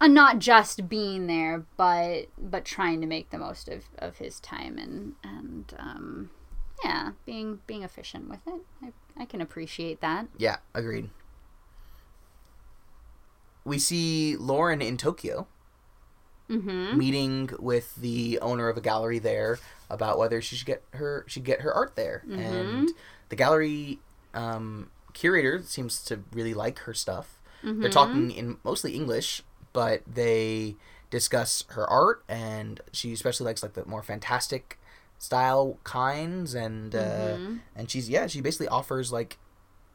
on 0.00 0.14
not 0.14 0.38
just 0.38 0.88
being 0.88 1.26
there, 1.26 1.64
but 1.76 2.26
but 2.38 2.64
trying 2.64 3.00
to 3.00 3.06
make 3.06 3.30
the 3.30 3.38
most 3.38 3.68
of, 3.68 3.84
of 3.98 4.18
his 4.18 4.40
time 4.40 4.78
and 4.78 5.14
and 5.22 5.74
um, 5.78 6.30
yeah, 6.84 7.12
being 7.26 7.60
being 7.66 7.82
efficient 7.82 8.28
with 8.28 8.40
it. 8.46 8.60
I, 8.82 8.92
I 9.22 9.24
can 9.26 9.40
appreciate 9.40 10.00
that. 10.00 10.26
yeah, 10.38 10.56
agreed. 10.74 11.10
We 13.64 13.78
see 13.78 14.36
Lauren 14.36 14.80
in 14.82 14.96
Tokyo 14.96 15.46
Mm-hmm. 16.48 16.98
meeting 16.98 17.50
with 17.60 17.94
the 17.94 18.40
owner 18.42 18.68
of 18.68 18.76
a 18.76 18.80
gallery 18.80 19.20
there 19.20 19.60
about 19.88 20.18
whether 20.18 20.42
she 20.42 20.56
should 20.56 20.66
get 20.66 20.82
her 20.94 21.24
should 21.28 21.44
get 21.44 21.60
her 21.60 21.72
art 21.72 21.94
there, 21.94 22.24
Mm-hmm. 22.26 22.40
and 22.40 22.90
the 23.28 23.36
gallery 23.36 24.00
um, 24.34 24.90
curator 25.12 25.62
seems 25.62 26.02
to 26.06 26.24
really 26.32 26.52
like 26.52 26.80
her 26.80 26.92
stuff. 26.94 27.38
Mm-hmm. 27.62 27.82
They're 27.82 27.90
talking 27.90 28.30
in 28.32 28.56
mostly 28.64 28.96
English, 28.96 29.44
but 29.72 30.02
they 30.06 30.76
discuss 31.10 31.64
her 31.70 31.86
art, 31.88 32.22
and 32.28 32.80
she 32.92 33.12
especially 33.12 33.46
likes 33.46 33.62
like 33.62 33.74
the 33.74 33.84
more 33.86 34.02
fantastic 34.02 34.78
style 35.18 35.78
kinds, 35.84 36.54
and 36.54 36.94
uh, 36.94 36.98
Mm-hmm. 37.36 37.56
and 37.76 37.90
she's 37.90 38.08
yeah, 38.08 38.26
she 38.26 38.40
basically 38.40 38.68
offers 38.68 39.12
like 39.12 39.38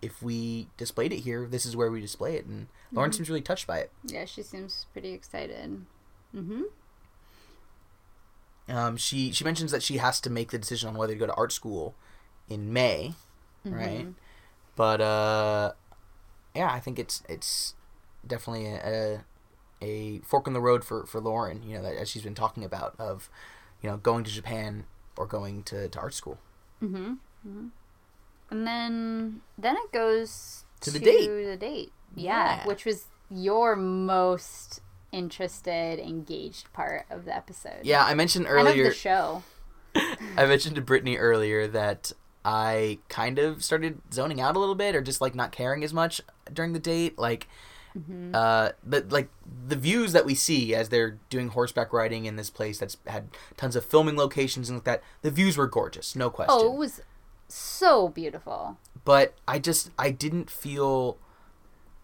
if 0.01 0.21
we 0.21 0.67
displayed 0.77 1.11
it 1.13 1.19
here, 1.21 1.47
this 1.49 1.65
is 1.65 1.75
where 1.75 1.89
we 1.89 1.99
display 2.01 2.35
it, 2.35 2.45
and 2.45 2.67
Lauren 2.91 3.09
Mm-hmm. 3.11 3.17
seems 3.17 3.29
really 3.29 3.41
touched 3.41 3.65
by 3.67 3.79
it. 3.79 3.91
Yeah, 4.05 4.25
she 4.25 4.43
seems 4.43 4.85
pretty 4.93 5.13
excited. 5.13 5.85
Mm-hmm. 6.35 6.63
Um, 8.67 8.97
she 8.97 9.31
she 9.31 9.43
mentions 9.43 9.71
that 9.71 9.83
she 9.83 9.97
has 9.97 10.19
to 10.21 10.29
make 10.29 10.49
the 10.51 10.57
decision 10.57 10.89
on 10.89 10.95
whether 10.95 11.13
to 11.13 11.19
go 11.19 11.27
to 11.27 11.33
art 11.35 11.51
school 11.51 11.93
in 12.49 12.73
May, 12.73 13.13
right? 13.63 14.07
But 14.75 15.01
uh, 15.01 15.73
yeah, 16.55 16.71
I 16.71 16.79
think 16.79 16.97
it's 16.99 17.21
it's 17.29 17.75
definitely 18.25 18.65
a, 18.67 19.23
a 19.81 20.19
fork 20.19 20.47
in 20.47 20.53
the 20.53 20.61
road 20.61 20.83
for 20.83 21.05
for 21.05 21.19
Lauren. 21.19 21.63
You 21.63 21.77
know, 21.77 21.83
that, 21.83 21.95
as 21.95 22.09
she's 22.09 22.23
been 22.23 22.35
talking 22.35 22.63
about 22.63 22.95
of, 22.99 23.29
you 23.81 23.89
know, 23.89 23.97
going 23.97 24.23
to 24.23 24.31
Japan 24.31 24.85
or 25.17 25.25
going 25.25 25.63
to, 25.63 25.88
to 25.89 25.99
art 25.99 26.13
school. 26.13 26.38
Mm-hmm. 26.83 27.13
hmm 27.43 27.67
And 28.49 28.67
then 28.67 29.41
then 29.57 29.75
it 29.77 29.91
goes 29.91 30.65
To 30.81 30.91
the 30.91 30.99
date. 30.99 31.27
The 31.27 31.57
date. 31.57 31.91
Yeah, 32.15 32.57
Yeah. 32.57 32.67
which 32.67 32.85
was 32.85 33.05
your 33.29 33.75
most 33.75 34.81
interested, 35.11 35.99
engaged 35.99 36.71
part 36.73 37.05
of 37.09 37.25
the 37.25 37.35
episode. 37.35 37.79
Yeah, 37.83 38.03
I 38.03 38.13
mentioned 38.13 38.45
earlier. 38.47 38.89
the 38.89 38.93
show. 38.93 39.43
I 39.95 40.45
mentioned 40.45 40.75
to 40.75 40.81
Brittany 40.81 41.15
earlier 41.17 41.67
that 41.67 42.11
I 42.43 42.99
kind 43.09 43.39
of 43.39 43.63
started 43.63 44.01
zoning 44.13 44.41
out 44.41 44.55
a 44.55 44.59
little 44.59 44.75
bit, 44.75 44.93
or 44.95 45.01
just 45.01 45.21
like 45.21 45.33
not 45.33 45.51
caring 45.51 45.83
as 45.83 45.93
much 45.93 46.21
during 46.51 46.73
the 46.73 46.79
date. 46.79 47.17
Like, 47.17 47.47
Mm-hmm. 47.97 48.31
uh, 48.36 48.69
the 48.84 49.05
like 49.10 49.29
the 49.67 49.75
views 49.77 50.12
that 50.12 50.25
we 50.25 50.36
see 50.36 50.75
as 50.75 50.89
they're 50.89 51.17
doing 51.29 51.47
horseback 51.49 51.93
riding 51.93 52.25
in 52.25 52.36
this 52.36 52.49
place 52.49 52.77
that's 52.77 52.97
had 53.08 53.29
tons 53.55 53.75
of 53.77 53.86
filming 53.86 54.17
locations 54.17 54.69
and 54.69 54.77
like 54.79 54.84
that. 54.84 55.03
The 55.21 55.31
views 55.31 55.55
were 55.58 55.67
gorgeous, 55.67 56.15
no 56.15 56.29
question. 56.29 56.55
Oh, 56.60 56.73
it 56.73 56.77
was 56.77 57.01
so 57.47 58.10
beautiful. 58.10 58.77
But 59.05 59.36
I 59.47 59.60
just 59.60 59.91
I 59.97 60.12
didn't 60.12 60.49
feel 60.49 61.17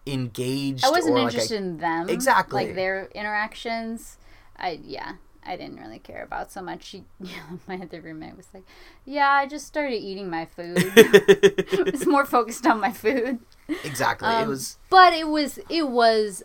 engaged. 0.06 0.84
I 0.84 0.90
wasn't 0.90 1.14
or 1.14 1.18
like 1.18 1.24
I- 1.24 1.28
interested 1.28 1.56
in 1.58 1.78
them. 1.78 2.08
Exactly. 2.08 2.66
Like 2.66 2.74
their 2.74 3.06
interactions. 3.14 4.18
I 4.56 4.80
yeah. 4.82 5.14
I 5.44 5.56
didn't 5.56 5.80
really 5.80 5.98
care 5.98 6.22
about 6.22 6.52
so 6.52 6.62
much. 6.62 6.84
She, 6.84 7.04
my 7.68 7.76
other 7.82 8.00
roommate 8.00 8.36
was 8.36 8.46
like, 8.54 8.64
"Yeah, 9.04 9.28
I 9.30 9.46
just 9.46 9.66
started 9.66 9.96
eating 9.96 10.30
my 10.30 10.44
food. 10.46 10.76
it 10.96 11.92
was 11.92 12.06
more 12.06 12.24
focused 12.24 12.66
on 12.66 12.80
my 12.80 12.92
food." 12.92 13.40
exactly. 13.84 14.28
it 14.28 14.32
Um, 14.42 14.48
was 14.48 14.78
but 14.90 15.12
it 15.12 15.28
was 15.28 15.58
it 15.68 15.88
was 15.88 16.42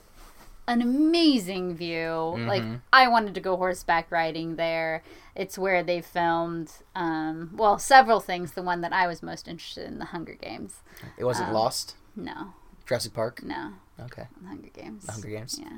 an 0.67 0.81
amazing 0.81 1.75
view. 1.75 2.35
Like 2.37 2.61
Mhm. 2.63 2.81
I 2.91 3.07
wanted 3.07 3.33
to 3.35 3.41
go 3.41 3.55
horseback 3.55 4.11
riding 4.11 4.55
there. 4.57 5.01
It's 5.35 5.57
where 5.57 5.81
they 5.83 6.01
filmed 6.01 6.71
um 6.95 7.51
well, 7.55 7.77
several 7.79 8.19
things. 8.19 8.51
The 8.53 8.63
one 8.63 8.81
that 8.81 8.93
I 8.93 9.07
was 9.07 9.21
most 9.23 9.47
interested 9.47 9.85
in, 9.87 9.99
the 9.99 10.05
Hunger 10.05 10.33
Games. 10.33 10.81
it 11.17 11.23
wasn't 11.23 11.49
um, 11.49 11.53
Lost. 11.53 11.95
No, 12.15 12.53
Jurassic 12.87 13.13
Park. 13.13 13.43
no, 13.43 13.73
Okay. 13.99 14.27
the 14.41 14.47
Hunger 14.47 14.69
Games. 14.73 15.05
The 15.05 15.11
Hunger 15.11 15.29
Games. 15.29 15.59
Yeah. 15.61 15.77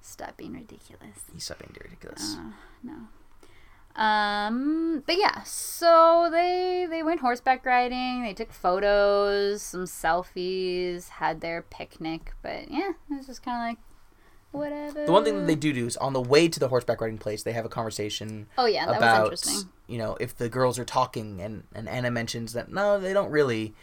Stop 0.00 0.36
being 0.36 0.54
ridiculous. 0.54 1.18
He's 1.32 1.44
something 1.44 1.70
ridiculous. 1.82 2.36
Uh, 2.38 2.50
no. 2.82 2.94
Um, 3.96 5.02
but 5.06 5.18
yeah, 5.18 5.42
so 5.42 6.28
they 6.30 6.86
they 6.88 7.02
went 7.02 7.20
horseback 7.20 7.66
riding. 7.66 8.22
They 8.22 8.32
took 8.32 8.52
photos, 8.52 9.62
some 9.62 9.84
selfies, 9.84 11.08
had 11.08 11.40
their 11.40 11.62
picnic. 11.62 12.32
But 12.42 12.70
yeah, 12.70 12.90
it 13.10 13.16
was 13.16 13.26
just 13.26 13.42
kind 13.42 13.56
of 13.56 13.62
like 13.70 13.78
whatever. 14.52 15.04
The 15.04 15.12
one 15.12 15.24
thing 15.24 15.36
that 15.38 15.46
they 15.48 15.56
do 15.56 15.72
do 15.72 15.86
is 15.86 15.96
on 15.96 16.12
the 16.12 16.20
way 16.20 16.46
to 16.48 16.60
the 16.60 16.68
horseback 16.68 17.00
riding 17.00 17.18
place, 17.18 17.42
they 17.42 17.52
have 17.52 17.64
a 17.64 17.68
conversation 17.68 18.46
oh 18.56 18.66
yeah, 18.66 18.86
that 18.86 18.98
about 18.98 19.30
was 19.30 19.42
interesting. 19.44 19.70
you 19.88 19.98
know 19.98 20.16
if 20.20 20.36
the 20.36 20.48
girls 20.48 20.78
are 20.78 20.84
talking, 20.84 21.40
and 21.40 21.64
and 21.74 21.88
Anna 21.88 22.10
mentions 22.12 22.52
that 22.52 22.70
no, 22.70 23.00
they 23.00 23.12
don't 23.12 23.30
really. 23.30 23.74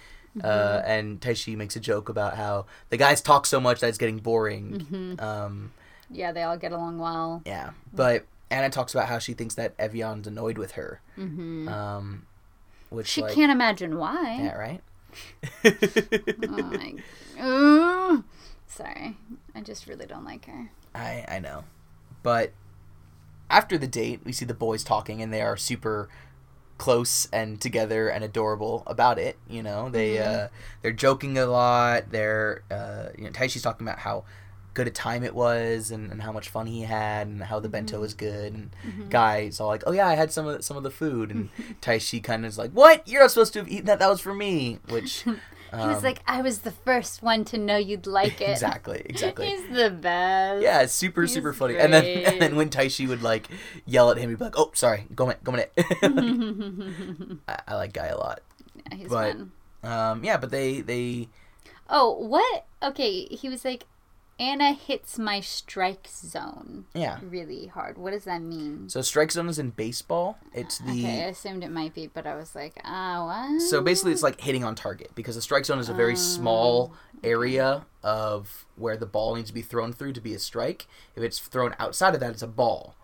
Uh, 0.44 0.48
Mm-hmm. 0.82 0.90
and 0.92 1.22
Taishi 1.22 1.56
makes 1.56 1.78
a 1.78 1.80
joke 1.80 2.10
about 2.10 2.36
how 2.36 2.66
the 2.90 2.98
guys 2.98 3.22
talk 3.22 3.46
so 3.46 3.62
much 3.62 3.80
that 3.80 3.88
it's 3.88 3.98
getting 3.98 4.18
boring. 4.18 4.86
Mm-hmm. 4.92 5.26
Um, 5.26 5.72
Yeah, 6.10 6.32
they 6.32 6.44
all 6.44 6.58
get 6.58 6.72
along 6.72 7.00
well. 7.00 7.42
yeah, 7.46 7.72
but 7.94 8.26
Anna 8.50 8.70
talks 8.70 8.94
about 8.94 9.08
how 9.08 9.20
she 9.20 9.34
thinks 9.34 9.56
that 9.56 9.76
Evian's 9.78 10.28
annoyed 10.28 10.58
with 10.58 10.74
her. 10.74 11.02
hmm 11.16 11.68
Um, 11.68 12.26
which 12.90 13.08
She 13.08 13.22
like, 13.22 13.34
can't 13.34 13.52
imagine 13.52 13.98
why. 13.98 14.36
Yeah, 14.44 14.56
right. 14.56 14.82
Oh 15.64 16.48
my. 16.48 16.96
Ugh. 17.40 18.24
Sorry, 18.68 19.18
I 19.54 19.62
just 19.62 19.88
really 19.88 20.06
don't 20.06 20.26
like 20.26 20.46
her. 20.46 20.70
I 20.94 21.26
I 21.28 21.40
know, 21.40 21.64
but 22.24 22.52
after 23.50 23.78
the 23.78 23.88
date, 23.88 24.22
we 24.26 24.32
see 24.32 24.46
the 24.46 24.54
boys 24.54 24.84
talking, 24.84 25.22
and 25.22 25.32
they 25.34 25.42
are 25.42 25.56
super 25.58 26.10
close 26.78 27.28
and 27.32 27.62
together 27.62 28.10
and 28.10 28.24
adorable 28.24 28.84
about 28.86 29.18
it. 29.18 29.38
You 29.50 29.64
know, 29.64 29.90
they 29.90 30.16
Mhm. 30.16 30.46
uh, 30.46 30.48
they're 30.82 30.92
joking 30.92 31.38
a 31.38 31.46
lot. 31.46 32.12
They're 32.12 32.64
uh, 32.70 33.10
you 33.18 33.24
know, 33.26 33.30
Taishi's 33.32 33.62
talking 33.62 33.88
about 33.88 34.00
how 34.00 34.26
good 34.76 34.88
a 34.88 34.92
time 34.92 35.24
it 35.24 35.34
was 35.34 35.90
and, 35.90 36.12
and 36.12 36.22
how 36.22 36.32
much 36.32 36.50
fun 36.50 36.68
he 36.68 36.82
had 36.84 37.26
and 37.28 37.44
how 37.46 37.60
the 37.60 37.68
bento 37.70 38.00
was 38.00 38.14
good 38.14 38.54
and 38.54 38.70
Mhm. 38.88 39.10
guys 39.10 39.60
all 39.60 39.68
like 39.70 39.84
oh 39.88 39.92
yeah 39.92 40.08
i 40.08 40.14
had 40.14 40.32
some 40.32 40.46
of 40.46 40.58
the, 40.58 40.62
some 40.64 40.78
of 40.78 40.84
the 40.84 40.92
food 40.92 41.32
and 41.32 41.50
taishi 41.82 42.22
kind 42.24 42.46
of 42.46 42.50
is 42.50 42.58
like 42.60 42.72
what 42.72 43.08
you're 43.08 43.22
not 43.22 43.32
supposed 43.32 43.54
to 43.54 43.60
have 43.60 43.68
eaten 43.70 43.86
that 43.88 43.98
that 44.00 44.10
was 44.10 44.22
for 44.22 44.34
me 44.36 44.78
which 44.90 45.24
he 45.76 45.82
was 45.88 45.98
um, 45.98 46.04
like, 46.04 46.22
I 46.26 46.42
was 46.42 46.60
the 46.60 46.72
first 46.72 47.22
one 47.22 47.44
to 47.46 47.58
know 47.58 47.76
you'd 47.76 48.08
like 48.08 48.40
it. 48.40 48.50
exactly 48.52 49.02
exactly 49.06 49.48
He's 49.50 49.68
the 49.76 49.90
best. 49.90 50.62
Yeah, 50.64 50.86
super 50.86 51.24
He's 51.24 51.34
super 51.34 51.52
funny. 51.52 51.76
And 51.78 51.92
then 51.92 52.06
and 52.06 52.24
great. 52.26 52.40
then 52.40 52.56
when 52.56 52.70
Taishi 52.70 53.10
would 53.10 53.22
like 53.22 53.50
yell 53.86 54.10
at 54.10 54.18
him, 54.18 54.30
he'd 54.30 54.38
be 54.40 54.46
like, 54.46 54.58
"Oh, 54.58 54.72
sorry, 54.74 55.06
go 55.14 55.26
minute, 55.26 55.44
go 55.44 55.52
minute." 55.52 55.74
I, 57.48 57.60
I 57.68 57.76
like 57.76 57.92
Guy 57.94 58.08
a 58.08 58.18
lot. 58.18 58.40
Yeah, 58.90 58.96
he's 58.98 59.08
But- 59.10 59.34
fun. 59.36 59.52
Um, 59.84 60.24
yeah, 60.24 60.38
but 60.38 60.50
they 60.50 60.80
they 60.82 61.28
Oh, 61.90 62.12
what? 62.14 62.66
Okay, 62.82 63.26
he 63.26 63.50
was 63.50 63.66
like, 63.66 63.86
Anna 64.38 64.74
hits 64.74 65.18
my 65.18 65.40
strike 65.40 66.08
zone 66.10 66.86
yeah. 66.94 67.20
really 67.24 67.68
hard. 67.68 67.98
What 67.98 68.12
does 68.12 68.26
that 68.26 68.42
mean? 68.42 68.90
So 68.90 69.02
strike 69.02 69.32
zone 69.32 69.48
is 69.48 69.58
in 69.60 69.70
baseball. 69.70 70.38
It's 70.54 70.80
the 70.80 70.92
Okay, 70.92 71.24
I 71.24 71.28
assumed 71.28 71.64
it 71.64 71.72
might 71.72 71.94
be, 71.94 72.08
but 72.08 72.28
I 72.28 72.36
was 72.36 72.54
like, 72.54 72.78
ah, 72.84 73.26
what? 73.26 73.62
so 73.62 73.82
basically 73.82 74.12
it's 74.12 74.24
like 74.24 74.42
hitting 74.42 74.64
on 74.66 74.76
target 74.76 75.12
because 75.16 75.36
the 75.36 75.42
strike 75.42 75.66
zone 75.66 75.80
is 75.80 75.88
a 75.88 75.94
very 75.94 76.14
Oh, 76.14 76.16
small 76.16 76.94
area 77.24 77.86
of 78.04 78.66
where 78.76 78.98
the 78.98 79.06
ball 79.06 79.36
needs 79.36 79.48
to 79.50 79.54
be 79.54 79.62
thrown 79.62 79.94
through 79.94 80.14
to 80.14 80.22
be 80.22 80.34
a 80.34 80.40
strike. 80.40 80.86
If 81.16 81.24
it's 81.24 81.40
thrown 81.40 81.74
outside 81.80 82.14
of 82.14 82.20
that, 82.20 82.32
it's 82.32 82.42
a 82.42 82.48
ball. 82.48 82.96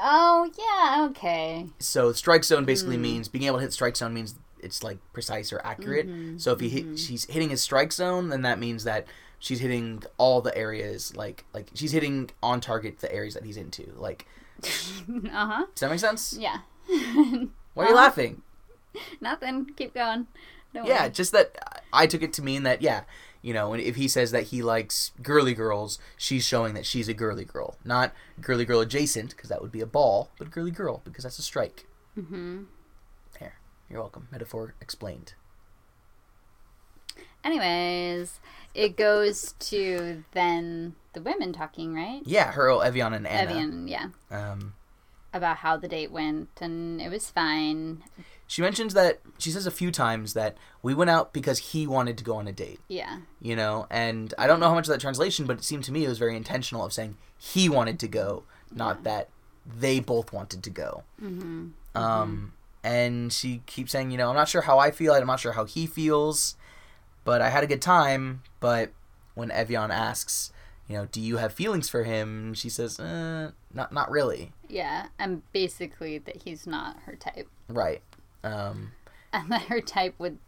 Oh, 0.00 0.50
yeah, 0.58 1.06
okay. 1.10 1.66
So 1.78 2.12
strike 2.12 2.44
zone 2.44 2.66
basically 2.66 2.96
Hmm. 2.96 3.02
means 3.02 3.28
being 3.28 3.44
able 3.44 3.56
to 3.56 3.62
hit 3.62 3.72
strike 3.72 3.96
zone 3.96 4.12
means 4.12 4.34
it's 4.60 4.82
like 4.82 4.98
precise 5.14 5.50
or 5.52 5.60
accurate. 5.64 6.08
Mhm, 6.08 6.40
So 6.40 6.52
if 6.52 6.60
he 6.60 6.68
hit, 6.68 6.98
she's 6.98 7.24
hitting 7.24 7.48
his 7.50 7.62
strike 7.62 7.92
zone, 7.92 8.28
then 8.28 8.42
that 8.42 8.58
means 8.58 8.84
that 8.84 9.06
she's 9.44 9.60
hitting 9.60 10.02
all 10.16 10.40
the 10.40 10.56
areas 10.56 11.14
like 11.14 11.44
like 11.52 11.68
she's 11.74 11.92
hitting 11.92 12.30
on 12.42 12.60
target 12.60 12.98
the 13.00 13.12
areas 13.14 13.34
that 13.34 13.44
he's 13.44 13.56
into. 13.58 13.92
Like, 13.96 14.26
uh 14.64 15.46
huh. 15.46 15.66
does 15.74 15.80
that 15.80 15.90
make 15.90 16.00
sense? 16.00 16.34
Yeah. 16.38 16.58
Why 16.86 16.94
are 16.96 16.98
you 17.28 17.50
Uh-huh. 17.76 17.94
laughing? 17.94 18.42
Nothing. 19.20 19.66
Keep 19.76 19.94
going. 19.94 20.26
Don't 20.72 20.86
Yeah, 20.86 21.02
worry. 21.02 21.10
just 21.10 21.32
that 21.32 21.82
I 21.92 22.06
took 22.06 22.22
it 22.22 22.32
to 22.34 22.42
mean 22.42 22.62
that 22.62 22.80
yeah, 22.80 23.02
you 23.42 23.52
know, 23.52 23.72
and 23.74 23.82
if 23.82 23.96
he 23.96 24.08
says 24.08 24.30
that 24.30 24.44
he 24.44 24.62
likes 24.62 25.12
girly 25.22 25.52
girls, 25.54 25.98
she's 26.16 26.44
showing 26.46 26.74
that 26.74 26.86
she's 26.86 27.08
a 27.08 27.14
girly 27.14 27.44
girl, 27.44 27.76
not 27.84 28.12
girly 28.40 28.64
girl 28.64 28.80
adjacent 28.80 29.30
because 29.30 29.48
that 29.50 29.60
would 29.60 29.72
be 29.72 29.80
a 29.82 29.86
ball, 29.86 30.30
but 30.38 30.50
girly 30.50 30.70
girl 30.70 31.02
because 31.04 31.24
that's 31.24 31.38
a 31.38 31.42
strike. 31.42 31.86
Mm-hmm. 32.18 32.62
There, 33.40 33.54
you're 33.90 34.00
welcome. 34.00 34.28
Metaphor 34.32 34.74
explained. 34.80 35.34
Anyways, 37.44 38.40
it 38.74 38.96
goes 38.96 39.54
to 39.60 40.24
then 40.32 40.94
the 41.12 41.22
women 41.22 41.52
talking, 41.52 41.94
right? 41.94 42.22
Yeah, 42.24 42.52
her, 42.52 42.82
Evian, 42.82 43.12
and 43.14 43.26
Anna. 43.26 43.50
Evian, 43.50 43.88
yeah. 43.88 44.08
Um, 44.30 44.74
About 45.32 45.58
how 45.58 45.76
the 45.76 45.88
date 45.88 46.10
went, 46.10 46.48
and 46.60 47.00
it 47.00 47.10
was 47.10 47.30
fine. 47.30 48.02
she 48.46 48.60
mentions 48.62 48.94
that 48.94 49.20
she 49.38 49.50
says 49.50 49.66
a 49.66 49.70
few 49.70 49.90
times 49.90 50.34
that 50.34 50.56
we 50.82 50.92
went 50.94 51.10
out 51.10 51.32
because 51.32 51.58
he 51.58 51.86
wanted 51.86 52.18
to 52.18 52.24
go 52.24 52.36
on 52.36 52.46
a 52.48 52.52
date. 52.52 52.80
Yeah. 52.88 53.18
you 53.40 53.56
know 53.56 53.86
and 53.90 54.34
i 54.38 54.46
don't 54.46 54.60
know 54.60 54.68
how 54.68 54.74
much 54.74 54.86
of 54.86 54.92
that 54.92 55.00
translation 55.00 55.46
but 55.46 55.56
it 55.58 55.64
seemed 55.64 55.84
to 55.84 55.92
me 55.92 56.04
it 56.04 56.08
was 56.08 56.18
very 56.18 56.36
intentional 56.36 56.84
of 56.84 56.92
saying 56.92 57.16
he 57.38 57.68
wanted 57.68 57.98
to 58.00 58.08
go 58.08 58.42
not 58.70 59.02
that 59.04 59.28
they 59.66 59.98
both 60.00 60.32
wanted 60.32 60.62
to 60.62 60.70
go 60.70 61.02
Mm-hmm. 61.22 61.68
um 61.96 62.52
and 62.82 63.32
she 63.32 63.62
keeps 63.66 63.92
saying 63.92 64.10
you 64.10 64.18
know 64.18 64.28
i'm 64.28 64.36
not 64.36 64.48
sure 64.48 64.62
how 64.62 64.78
i 64.78 64.90
feel 64.90 65.12
i'm 65.14 65.26
not 65.26 65.40
sure 65.40 65.52
how 65.52 65.64
he 65.64 65.86
feels 65.86 66.56
but 67.24 67.40
i 67.42 67.48
had 67.50 67.64
a 67.64 67.66
good 67.66 67.82
time 67.82 68.42
but 68.60 68.90
when 69.34 69.50
evian 69.50 69.90
asks 69.90 70.52
you 70.88 70.96
know 70.96 71.06
do 71.06 71.20
you 71.20 71.38
have 71.38 71.52
feelings 71.52 71.88
for 71.88 72.04
him 72.04 72.54
she 72.54 72.68
says 72.68 73.00
uh, 73.00 73.50
not 73.72 73.92
not 73.92 74.10
really 74.10 74.52
Yeah, 74.68 75.06
and 75.18 75.42
basically 75.52 76.18
that 76.18 76.42
he's 76.44 76.66
not 76.66 76.96
her 77.06 77.16
type. 77.16 77.48
right 77.68 78.02
um 78.42 78.92
And 79.32 79.50
that 79.50 79.62
her 79.62 79.80
type 79.80 80.14
would. 80.18 80.38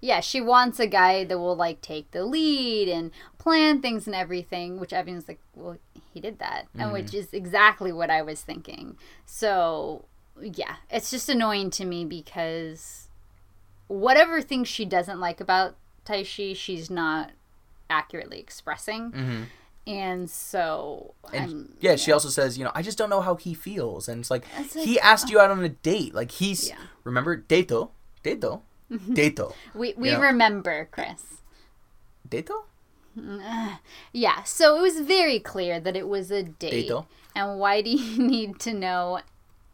Yeah, 0.00 0.20
she 0.20 0.40
wants 0.40 0.78
a 0.78 0.86
guy 0.86 1.24
that 1.24 1.38
will, 1.38 1.56
like, 1.56 1.80
take 1.80 2.10
the 2.12 2.24
lead 2.24 2.88
and 2.88 3.10
plan 3.38 3.80
things 3.82 4.06
and 4.06 4.14
everything, 4.14 4.78
which 4.78 4.92
Evian's 4.92 5.26
like, 5.26 5.40
well, 5.56 5.76
he 6.12 6.20
did 6.20 6.38
that. 6.38 6.66
And 6.78 6.92
which 6.92 7.12
is 7.14 7.32
exactly 7.32 7.90
what 7.92 8.08
I 8.10 8.22
was 8.22 8.40
thinking. 8.42 8.96
So, 9.26 10.04
yeah, 10.40 10.76
it's 10.88 11.10
just 11.10 11.28
annoying 11.28 11.70
to 11.70 11.84
me 11.84 12.04
because 12.04 13.07
whatever 13.88 14.40
things 14.40 14.68
she 14.68 14.84
doesn't 14.84 15.18
like 15.20 15.40
about 15.40 15.74
Taishi, 16.06 16.54
she's 16.56 16.88
not 16.90 17.30
accurately 17.90 18.38
expressing. 18.38 19.10
mhm. 19.12 19.46
And 19.86 20.28
so, 20.28 21.14
And 21.32 21.44
I'm, 21.44 21.72
yeah, 21.80 21.96
she 21.96 22.12
also 22.12 22.28
says, 22.28 22.58
you 22.58 22.64
know, 22.64 22.70
I 22.74 22.82
just 22.82 22.98
don't 22.98 23.08
know 23.08 23.22
how 23.22 23.36
he 23.36 23.54
feels, 23.54 24.06
and 24.06 24.20
it's 24.20 24.30
like 24.30 24.44
It's 24.58 24.76
like, 24.76 24.84
he 24.84 25.00
asked 25.00 25.30
you 25.30 25.40
out 25.40 25.50
on 25.50 25.64
a 25.64 25.70
date. 25.70 26.14
Like 26.14 26.30
he's 26.30 26.68
Yeah. 26.68 26.76
remember 27.04 27.36
dato, 27.36 27.90
dato, 28.22 28.62
dato, 29.14 29.54
we, 29.74 29.94
we 29.96 30.10
Yeah. 30.10 30.20
remember, 30.20 30.88
Chris. 30.90 31.40
dato. 32.28 32.64
Yeah, 34.12 34.42
so 34.44 34.76
it 34.78 34.82
was 34.82 35.00
very 35.00 35.38
clear 35.40 35.80
that 35.80 35.96
it 35.96 36.06
was 36.08 36.30
a 36.30 36.42
date. 36.42 36.88
Though. 36.88 37.06
And 37.34 37.58
why 37.58 37.80
do 37.82 37.90
you 37.90 38.22
need 38.22 38.58
to 38.60 38.74
know 38.74 39.20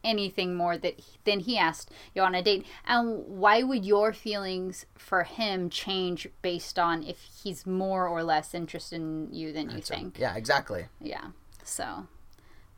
anything 0.05 0.55
more 0.55 0.77
that 0.79 1.01
than 1.25 1.41
he 1.41 1.59
asked 1.59 1.91
you 2.15 2.23
on 2.23 2.35
a 2.35 2.43
date? 2.43 2.67
And 2.87 3.25
why 3.27 3.63
would 3.63 3.85
your 3.85 4.13
feelings 4.13 4.87
for 4.97 5.25
him 5.25 5.71
change 5.71 6.29
based 6.43 6.79
on 6.79 7.03
if 7.03 7.19
he's 7.43 7.67
more 7.67 8.07
or 8.07 8.23
less 8.23 8.55
interested 8.55 8.97
in 8.97 9.33
you 9.33 9.53
than 9.53 9.71
you 9.71 9.81
think? 9.81 10.19
Yeah, 10.19 10.37
exactly. 10.37 10.87
Yeah. 11.01 11.29
So, 11.63 12.07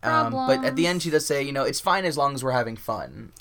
Um, 0.02 0.32
but 0.32 0.64
at 0.64 0.76
the 0.76 0.86
end, 0.86 1.02
she 1.02 1.10
does 1.10 1.26
say, 1.26 1.42
you 1.42 1.52
know, 1.52 1.64
it's 1.64 1.80
fine 1.80 2.04
as 2.04 2.16
long 2.16 2.34
as 2.34 2.44
we're 2.44 2.52
having 2.52 2.76
fun. 2.76 3.32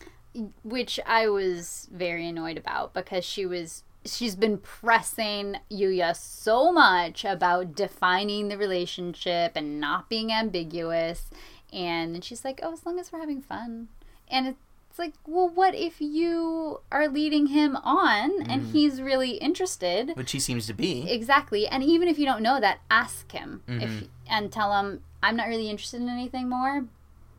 which 0.63 0.99
I 1.05 1.29
was 1.29 1.87
very 1.91 2.27
annoyed 2.27 2.57
about 2.57 2.93
because 2.93 3.23
she 3.23 3.45
was 3.45 3.83
she's 4.05 4.35
been 4.35 4.57
pressing 4.59 5.55
Yuya 5.71 6.15
so 6.15 6.71
much 6.71 7.25
about 7.25 7.73
defining 7.73 8.49
the 8.49 8.57
relationship 8.57 9.53
and 9.55 9.79
not 9.79 10.09
being 10.09 10.31
ambiguous 10.31 11.29
and 11.75 12.23
she's 12.23 12.45
like, 12.45 12.59
"Oh, 12.63 12.73
as 12.73 12.85
long 12.85 12.99
as 12.99 13.11
we're 13.11 13.19
having 13.19 13.41
fun." 13.41 13.89
And 14.29 14.47
it's 14.47 14.97
like, 14.97 15.13
"Well, 15.27 15.49
what 15.49 15.75
if 15.75 15.99
you 15.99 16.79
are 16.91 17.07
leading 17.07 17.47
him 17.47 17.75
on 17.75 18.41
and 18.49 18.61
mm-hmm. 18.61 18.71
he's 18.71 19.01
really 19.01 19.31
interested?" 19.31 20.13
Which 20.15 20.31
he 20.31 20.39
seems 20.39 20.65
to 20.67 20.73
be. 20.73 21.11
Exactly. 21.11 21.67
And 21.67 21.83
even 21.83 22.07
if 22.07 22.17
you 22.17 22.25
don't 22.25 22.41
know 22.41 22.59
that, 22.61 22.79
ask 22.89 23.31
him 23.31 23.61
if 23.67 23.89
mm-hmm. 23.89 24.05
and 24.27 24.51
tell 24.51 24.73
him 24.79 25.03
I'm 25.21 25.35
not 25.35 25.47
really 25.47 25.69
interested 25.69 26.01
in 26.01 26.09
anything 26.09 26.49
more. 26.49 26.85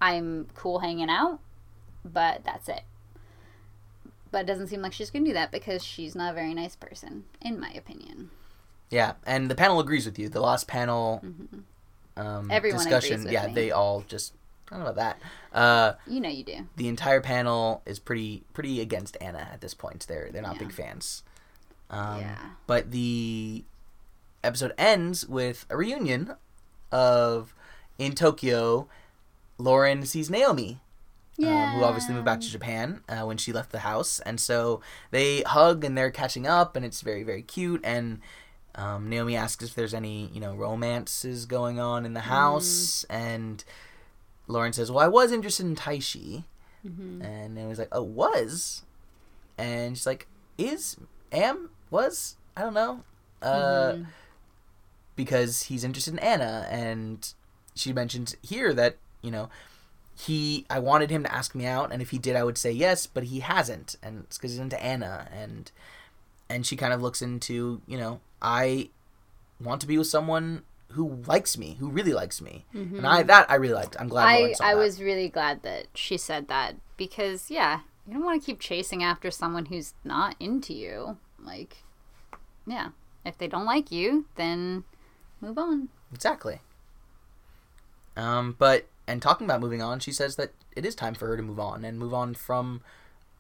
I'm 0.01 0.49
cool 0.55 0.81
hanging 0.81 1.09
out, 1.09 1.41
but 2.05 2.45
that's 2.45 2.69
it. 2.69 2.83
But 4.31 4.43
it 4.43 4.47
doesn't 4.47 4.67
seem 4.67 4.83
like 4.83 4.93
she's 4.93 5.11
going 5.11 5.25
to 5.25 5.31
do 5.31 5.35
that 5.35 5.51
because 5.51 5.83
she's 5.83 6.15
not 6.15 6.33
a 6.33 6.35
very 6.35 6.53
nice 6.53 6.77
person, 6.77 7.25
in 7.41 7.59
my 7.59 7.71
opinion. 7.71 8.31
Yeah, 8.91 9.15
and 9.25 9.51
the 9.51 9.55
panel 9.55 9.81
agrees 9.81 10.05
with 10.05 10.19
you. 10.19 10.29
The 10.29 10.41
last 10.41 10.69
panel 10.69 11.21
mm-hmm. 11.25 11.61
Um. 12.17 12.51
Everyone 12.51 12.79
discussion, 12.79 13.27
yeah, 13.29 13.47
me. 13.49 13.53
they 13.55 13.71
all 13.71 14.05
just 14.09 14.33
I 14.71 14.75
don't 14.77 14.85
know 14.85 14.91
about 14.91 15.21
that. 15.53 15.59
Uh, 15.59 15.93
You 16.07 16.21
know 16.21 16.29
you 16.29 16.43
do. 16.45 16.67
the 16.77 16.89
entire 16.89 17.21
panel 17.21 17.83
is 17.87 17.99
pretty 17.99 18.43
pretty 18.53 18.81
against 18.81 19.17
Anna 19.21 19.49
at 19.53 19.61
this 19.61 19.75
point. 19.75 20.07
They're 20.09 20.31
they're 20.33 20.43
not 20.43 20.55
Yeah. 20.57 20.59
big 20.61 20.73
fans. 20.73 21.23
Um, 21.91 22.21
Yeah. 22.21 22.39
But 22.67 22.91
the 22.91 23.65
episode 24.43 24.73
ends 24.79 25.27
with 25.27 25.67
a 25.71 25.77
reunion 25.77 26.35
of 26.93 27.55
in 27.99 28.15
Tokyo. 28.15 28.89
Lauren 29.59 30.05
sees 30.05 30.29
Naomi, 30.29 30.81
Yeah. 31.39 31.49
um, 31.73 31.79
who 31.79 31.85
obviously 31.85 32.13
moved 32.15 32.27
back 32.27 32.41
to 32.43 32.51
Japan 32.51 33.03
uh, 33.09 33.23
when 33.25 33.39
she 33.39 33.53
left 33.53 33.73
the 33.73 33.79
house, 33.81 34.21
and 34.21 34.39
so 34.41 34.81
they 35.11 35.43
hug 35.43 35.83
and 35.85 35.97
they're 35.97 36.11
catching 36.11 36.47
up, 36.47 36.77
and 36.77 36.85
it's 36.85 37.01
very 37.01 37.23
very 37.23 37.43
cute. 37.43 37.81
And 37.85 38.21
um, 38.77 39.09
Naomi 39.09 39.35
asks 39.37 39.65
if 39.65 39.75
there's 39.75 39.95
any 39.95 40.27
you 40.33 40.41
know 40.41 40.55
romances 40.55 41.47
going 41.47 41.81
on 41.81 42.05
in 42.07 42.15
the 42.15 42.21
house, 42.21 43.05
and 43.11 43.65
Lauren 44.47 44.73
says, 44.73 44.91
"Well, 44.91 45.05
I 45.05 45.09
was 45.09 45.33
interested 45.33 45.67
in 45.67 45.75
Taishi," 45.77 46.45
Mhm. 46.87 47.25
and 47.25 47.55
Naomi's 47.55 47.79
like, 47.79 47.89
"Oh, 47.93 48.03
was," 48.03 48.83
and 49.59 49.97
she's 49.97 50.07
like, 50.07 50.27
"Is 50.59 50.97
am 51.33 51.71
was 51.91 52.37
I 52.57 52.63
don't 52.63 52.75
know." 52.75 53.03
Uh, 53.43 53.93
Mhm. 53.93 54.07
because 55.15 55.63
he's 55.65 55.85
interested 55.85 56.13
in 56.15 56.19
Anna, 56.21 56.67
and 56.71 57.33
she 57.75 57.93
mentions 57.93 58.35
here 58.43 58.73
that 58.75 58.97
you 59.23 59.31
know 59.31 59.49
he 60.15 60.65
I 60.71 60.79
wanted 60.79 61.11
him 61.11 61.23
to 61.25 61.35
ask 61.35 61.55
me 61.55 61.67
out, 61.67 61.93
and 61.93 62.01
if 62.03 62.11
he 62.11 62.19
did, 62.19 62.37
I 62.37 62.45
would 62.45 62.59
say 62.59 62.71
yes, 62.73 63.07
but 63.07 63.25
he 63.25 63.41
hasn't, 63.41 63.97
and 64.03 64.25
it's 64.25 64.39
because 64.39 64.53
he's 64.53 64.61
into 64.61 64.83
Anna, 64.83 65.29
and 65.33 65.71
and 66.49 66.65
she 66.67 66.77
kind 66.77 66.93
of 66.93 67.03
looks 67.03 67.21
into 67.23 67.81
you 67.87 67.99
know 67.99 68.21
I 68.41 68.91
want 69.61 69.81
to 69.81 69.87
be 69.87 69.99
with 69.99 70.07
someone 70.07 70.63
who 70.93 71.23
likes 71.27 71.59
me, 71.59 71.77
who 71.79 71.91
really 71.91 72.13
likes 72.13 72.41
me, 72.41 72.65
and 72.73 73.07
I 73.07 73.23
that 73.25 73.51
I 73.51 73.57
really 73.57 73.75
liked. 73.75 73.97
I'm 73.99 74.09
glad. 74.09 74.27
Mm-hmm. 74.27 74.63
I, 74.63 74.71
I 74.71 74.75
that. 74.75 74.81
was 74.81 75.03
really 75.03 75.29
glad 75.29 75.63
that 75.63 75.87
she 75.95 76.17
said 76.17 76.49
that 76.49 76.77
because, 76.97 77.51
yeah, 77.51 77.81
you 78.07 78.15
don't 78.15 78.25
want 78.25 78.41
to 78.41 78.47
keep 78.47 78.61
chasing 78.61 79.03
after 79.03 79.31
someone 79.31 79.67
who's 79.67 79.95
not 80.05 80.37
into 80.39 80.73
you. 80.73 81.19
Like, 81.39 81.79
yeah, 82.67 82.91
if 83.25 83.37
they 83.37 83.49
don't 83.49 83.67
like 83.67 83.91
you, 83.91 84.27
then 84.37 84.85
move 85.41 85.59
on. 85.59 85.89
Exactly. 86.13 86.61
Um, 88.17 88.57
but 88.59 88.87
and 89.07 89.21
talking 89.21 89.47
about 89.47 89.61
moving 89.61 89.83
on, 89.83 90.01
she 90.01 90.13
says 90.13 90.37
that 90.37 90.53
it 90.75 90.87
is 90.87 90.95
time 90.95 91.15
for 91.15 91.27
her 91.27 91.37
to 91.37 91.43
move 91.43 91.61
on 91.61 91.85
and 91.85 91.99
move 91.99 92.15
on 92.15 92.35
from 92.35 92.81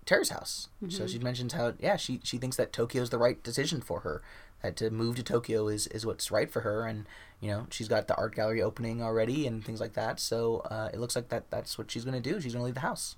Terrace 0.04 0.28
House. 0.30 0.68
So 0.88 1.06
she 1.06 1.18
mentions 1.18 1.52
how 1.52 1.74
yeah 1.78 1.96
she 1.96 2.20
she 2.22 2.38
thinks 2.38 2.56
that 2.56 2.72
Tokyo 2.72 3.02
is 3.02 3.10
the 3.10 3.18
right 3.18 3.42
decision 3.42 3.80
for 3.80 4.00
her. 4.00 4.22
That 4.62 4.76
to 4.76 4.90
move 4.90 5.16
to 5.16 5.22
Tokyo 5.22 5.68
is 5.68 5.86
is 5.88 6.04
what's 6.06 6.30
right 6.30 6.50
for 6.50 6.60
her, 6.60 6.86
and 6.86 7.06
you 7.40 7.50
know 7.50 7.66
she's 7.70 7.88
got 7.88 8.08
the 8.08 8.16
art 8.16 8.34
gallery 8.34 8.62
opening 8.62 9.02
already 9.02 9.46
and 9.46 9.64
things 9.64 9.80
like 9.80 9.92
that. 9.94 10.18
So 10.18 10.58
uh, 10.70 10.90
it 10.92 10.98
looks 10.98 11.14
like 11.14 11.28
that 11.28 11.50
that's 11.50 11.78
what 11.78 11.90
she's 11.90 12.04
gonna 12.04 12.20
do. 12.20 12.40
She's 12.40 12.52
gonna 12.52 12.64
leave 12.64 12.74
the 12.74 12.80
house. 12.80 13.16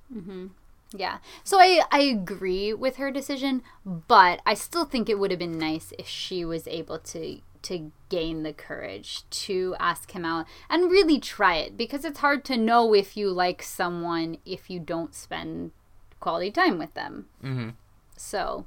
Yeah. 0.95 1.19
So 1.45 1.59
I, 1.61 1.83
I 1.91 2.01
agree 2.01 2.73
with 2.73 2.97
her 2.97 3.11
decision, 3.11 3.63
but 3.85 4.41
I 4.47 4.55
still 4.55 4.85
think 4.85 5.09
it 5.09 5.19
would 5.19 5.31
have 5.31 5.39
been 5.39 5.59
nice 5.59 5.93
if 5.99 6.07
she 6.07 6.45
was 6.45 6.67
able 6.67 6.99
to 6.99 7.41
to 7.61 7.91
gain 8.09 8.45
the 8.45 8.53
courage 8.53 9.29
to 9.31 9.75
ask 9.81 10.13
him 10.13 10.25
out 10.25 10.47
and 10.71 10.93
really 10.93 11.19
try 11.19 11.57
it 11.57 11.77
because 11.77 12.05
it's 12.05 12.21
hard 12.21 12.45
to 12.45 12.57
know 12.57 12.95
if 12.95 13.17
you 13.17 13.31
like 13.31 13.65
someone 13.65 14.39
if 14.47 14.71
you 14.71 14.79
don't 14.79 15.15
spend 15.15 15.73
quality 16.21 16.51
time 16.51 16.79
with 16.79 16.95
them. 16.95 17.27
Mm-hmm. 17.43 17.71
So, 18.17 18.67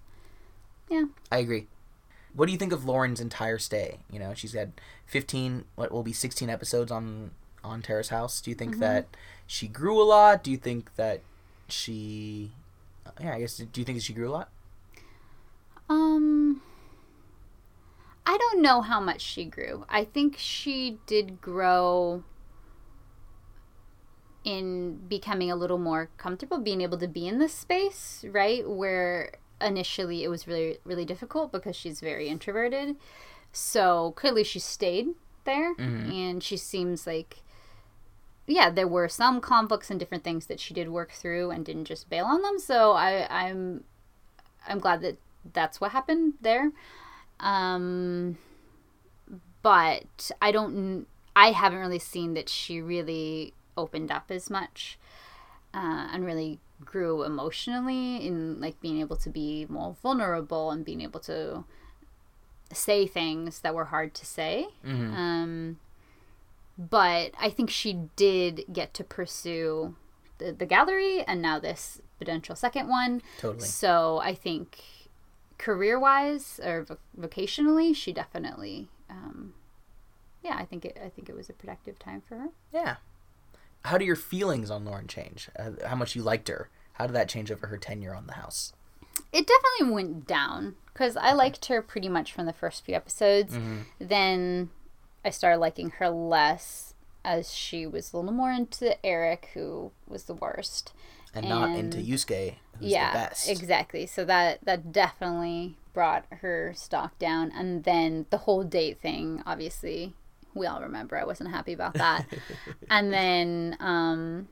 yeah. 0.89 1.05
I 1.31 1.37
agree. 1.37 1.67
What 2.33 2.45
do 2.45 2.51
you 2.51 2.57
think 2.57 2.71
of 2.71 2.85
Lauren's 2.85 3.19
entire 3.19 3.57
stay? 3.57 3.99
You 4.09 4.19
know, 4.19 4.33
she's 4.33 4.53
had 4.53 4.71
15, 5.05 5.65
what 5.75 5.91
will 5.91 6.03
be 6.03 6.13
16 6.13 6.49
episodes 6.49 6.91
on 6.91 7.31
on 7.63 7.81
Terrace 7.81 8.09
House. 8.09 8.41
Do 8.41 8.49
you 8.49 8.55
think 8.55 8.79
that 8.79 9.05
she 9.45 9.67
grew 9.67 10.01
a 10.01 10.03
lot? 10.03 10.43
Do 10.43 10.51
you 10.51 10.57
think 10.57 10.95
that 10.95 11.21
she 11.67 12.51
Yeah, 13.19 13.33
I 13.33 13.39
guess 13.39 13.57
do 13.57 13.81
you 13.81 13.85
think 13.85 13.97
that 13.97 14.03
she 14.03 14.13
grew 14.13 14.29
a 14.29 14.31
lot? 14.31 14.49
Um 15.89 16.61
I 18.25 18.37
don't 18.37 18.61
know 18.61 18.81
how 18.81 18.99
much 18.99 19.21
she 19.21 19.45
grew. 19.45 19.85
I 19.89 20.05
think 20.05 20.37
she 20.37 20.99
did 21.05 21.41
grow 21.41 22.23
in 24.43 24.97
becoming 25.07 25.51
a 25.51 25.55
little 25.55 25.77
more 25.77 26.09
comfortable 26.17 26.57
being 26.57 26.81
able 26.81 26.97
to 26.97 27.07
be 27.07 27.27
in 27.27 27.39
this 27.39 27.53
space, 27.53 28.25
right? 28.27 28.67
Where 28.67 29.33
initially 29.63 30.23
it 30.23 30.29
was 30.29 30.47
really 30.47 30.77
really 30.83 31.05
difficult 31.05 31.51
because 31.51 31.75
she's 31.75 31.99
very 31.99 32.27
introverted. 32.27 32.95
So 33.51 34.13
clearly 34.15 34.43
she 34.43 34.59
stayed 34.59 35.09
there 35.43 35.73
and 36.11 36.43
she 36.43 36.57
seems 36.57 37.07
like 37.07 37.37
yeah, 38.47 38.69
there 38.69 38.87
were 38.87 39.07
some 39.07 39.39
conflicts 39.39 39.89
and 39.89 39.99
different 39.99 40.23
things 40.23 40.47
that 40.47 40.59
she 40.59 40.73
did 40.73 40.89
work 40.89 41.11
through 41.11 41.51
and 41.51 41.65
didn't 41.65 41.85
just 41.85 42.09
bail 42.09 42.25
on 42.25 42.41
them. 42.41 42.59
So 42.59 42.91
I 42.91 43.27
I'm 43.29 43.83
I'm 44.67 44.79
glad 44.79 45.01
that 45.01 45.17
that's 45.53 45.81
what 45.81 45.91
happened 45.91 46.33
there. 46.41 46.71
Um, 47.39 48.37
but 49.61 50.31
I 50.41 50.51
don't. 50.51 51.07
I 51.35 51.51
haven't 51.51 51.79
really 51.79 51.99
seen 51.99 52.33
that 52.33 52.49
she 52.49 52.81
really 52.81 53.53
opened 53.77 54.11
up 54.11 54.29
as 54.29 54.49
much 54.49 54.99
uh, 55.73 56.09
and 56.11 56.25
really 56.25 56.59
grew 56.85 57.23
emotionally 57.23 58.25
in 58.25 58.59
like 58.59 58.79
being 58.81 58.99
able 58.99 59.15
to 59.17 59.29
be 59.29 59.65
more 59.69 59.95
vulnerable 60.01 60.71
and 60.71 60.83
being 60.83 61.01
able 61.01 61.19
to 61.21 61.63
say 62.73 63.05
things 63.05 63.59
that 63.61 63.75
were 63.75 63.85
hard 63.85 64.13
to 64.15 64.25
say. 64.25 64.67
Mm-hmm. 64.85 65.13
Um, 65.13 65.79
but 66.77 67.31
I 67.39 67.49
think 67.49 67.69
she 67.69 68.07
did 68.15 68.65
get 68.71 68.93
to 68.95 69.03
pursue 69.03 69.95
the, 70.37 70.51
the 70.51 70.65
gallery 70.65 71.23
and 71.23 71.41
now 71.41 71.59
this 71.59 72.01
potential 72.17 72.55
second 72.55 72.87
one. 72.87 73.21
Totally. 73.39 73.65
So 73.65 74.19
I 74.23 74.33
think 74.33 74.83
career 75.57 75.99
wise 75.99 76.59
or 76.63 76.85
voc- 76.85 76.97
vocationally, 77.19 77.95
she 77.95 78.11
definitely, 78.11 78.89
um, 79.09 79.53
yeah, 80.43 80.55
I 80.57 80.65
think 80.65 80.85
it. 80.85 80.97
I 81.03 81.09
think 81.09 81.29
it 81.29 81.35
was 81.35 81.49
a 81.49 81.53
productive 81.53 81.99
time 81.99 82.21
for 82.27 82.37
her. 82.37 82.47
Yeah. 82.73 82.95
How 83.85 83.97
do 83.97 84.05
your 84.05 84.15
feelings 84.15 84.69
on 84.69 84.85
Lauren 84.85 85.07
change? 85.07 85.49
Uh, 85.57 85.71
how 85.87 85.95
much 85.95 86.15
you 86.15 86.21
liked 86.23 86.47
her? 86.47 86.69
How 86.93 87.07
did 87.07 87.13
that 87.15 87.29
change 87.29 87.51
over 87.51 87.67
her 87.67 87.77
tenure 87.77 88.13
on 88.15 88.27
the 88.27 88.33
house? 88.33 88.73
It 89.33 89.47
definitely 89.47 89.93
went 89.93 90.27
down 90.27 90.75
because 90.93 91.17
I 91.17 91.33
liked 91.33 91.65
her 91.65 91.81
pretty 91.81 92.09
much 92.09 92.31
from 92.33 92.45
the 92.45 92.53
first 92.53 92.85
few 92.85 92.95
episodes. 92.95 93.57
Then 93.99 94.69
I 95.25 95.29
started 95.29 95.57
liking 95.59 95.91
her 95.91 96.09
less 96.09 96.93
as 97.23 97.53
she 97.53 97.85
was 97.85 98.13
a 98.13 98.17
little 98.17 98.31
more 98.31 98.51
into 98.51 99.03
Eric, 99.05 99.49
who 99.53 99.91
was 100.07 100.23
the 100.23 100.33
worst. 100.33 100.93
And, 101.33 101.47
not 101.47 101.69
into 101.77 101.97
And- 101.97 102.07
Yusuke, 102.07 102.55
who's 102.79 102.91
yeah, 102.91 103.11
the 103.13 103.29
best. 103.29 103.49
exactly. 103.49 104.05
So 104.05 104.25
that 104.25 104.59
that 104.63 104.91
definitely 104.91 105.77
brought 105.93 106.25
her 106.41 106.73
stock 106.75 107.17
down, 107.19 107.51
and 107.53 107.83
then 107.85 108.25
the 108.31 108.39
whole 108.39 108.63
date 108.63 108.99
thing. 109.01 109.41
Obviously, 109.45 110.13
we 110.53 110.65
all 110.67 110.81
remember. 110.81 111.17
I 111.17 111.23
wasn't 111.25 111.51
happy 111.51 111.73
about 111.73 111.93
that. 111.95 112.25
and 112.89 113.11
then 113.13 113.77
um, 113.79 114.47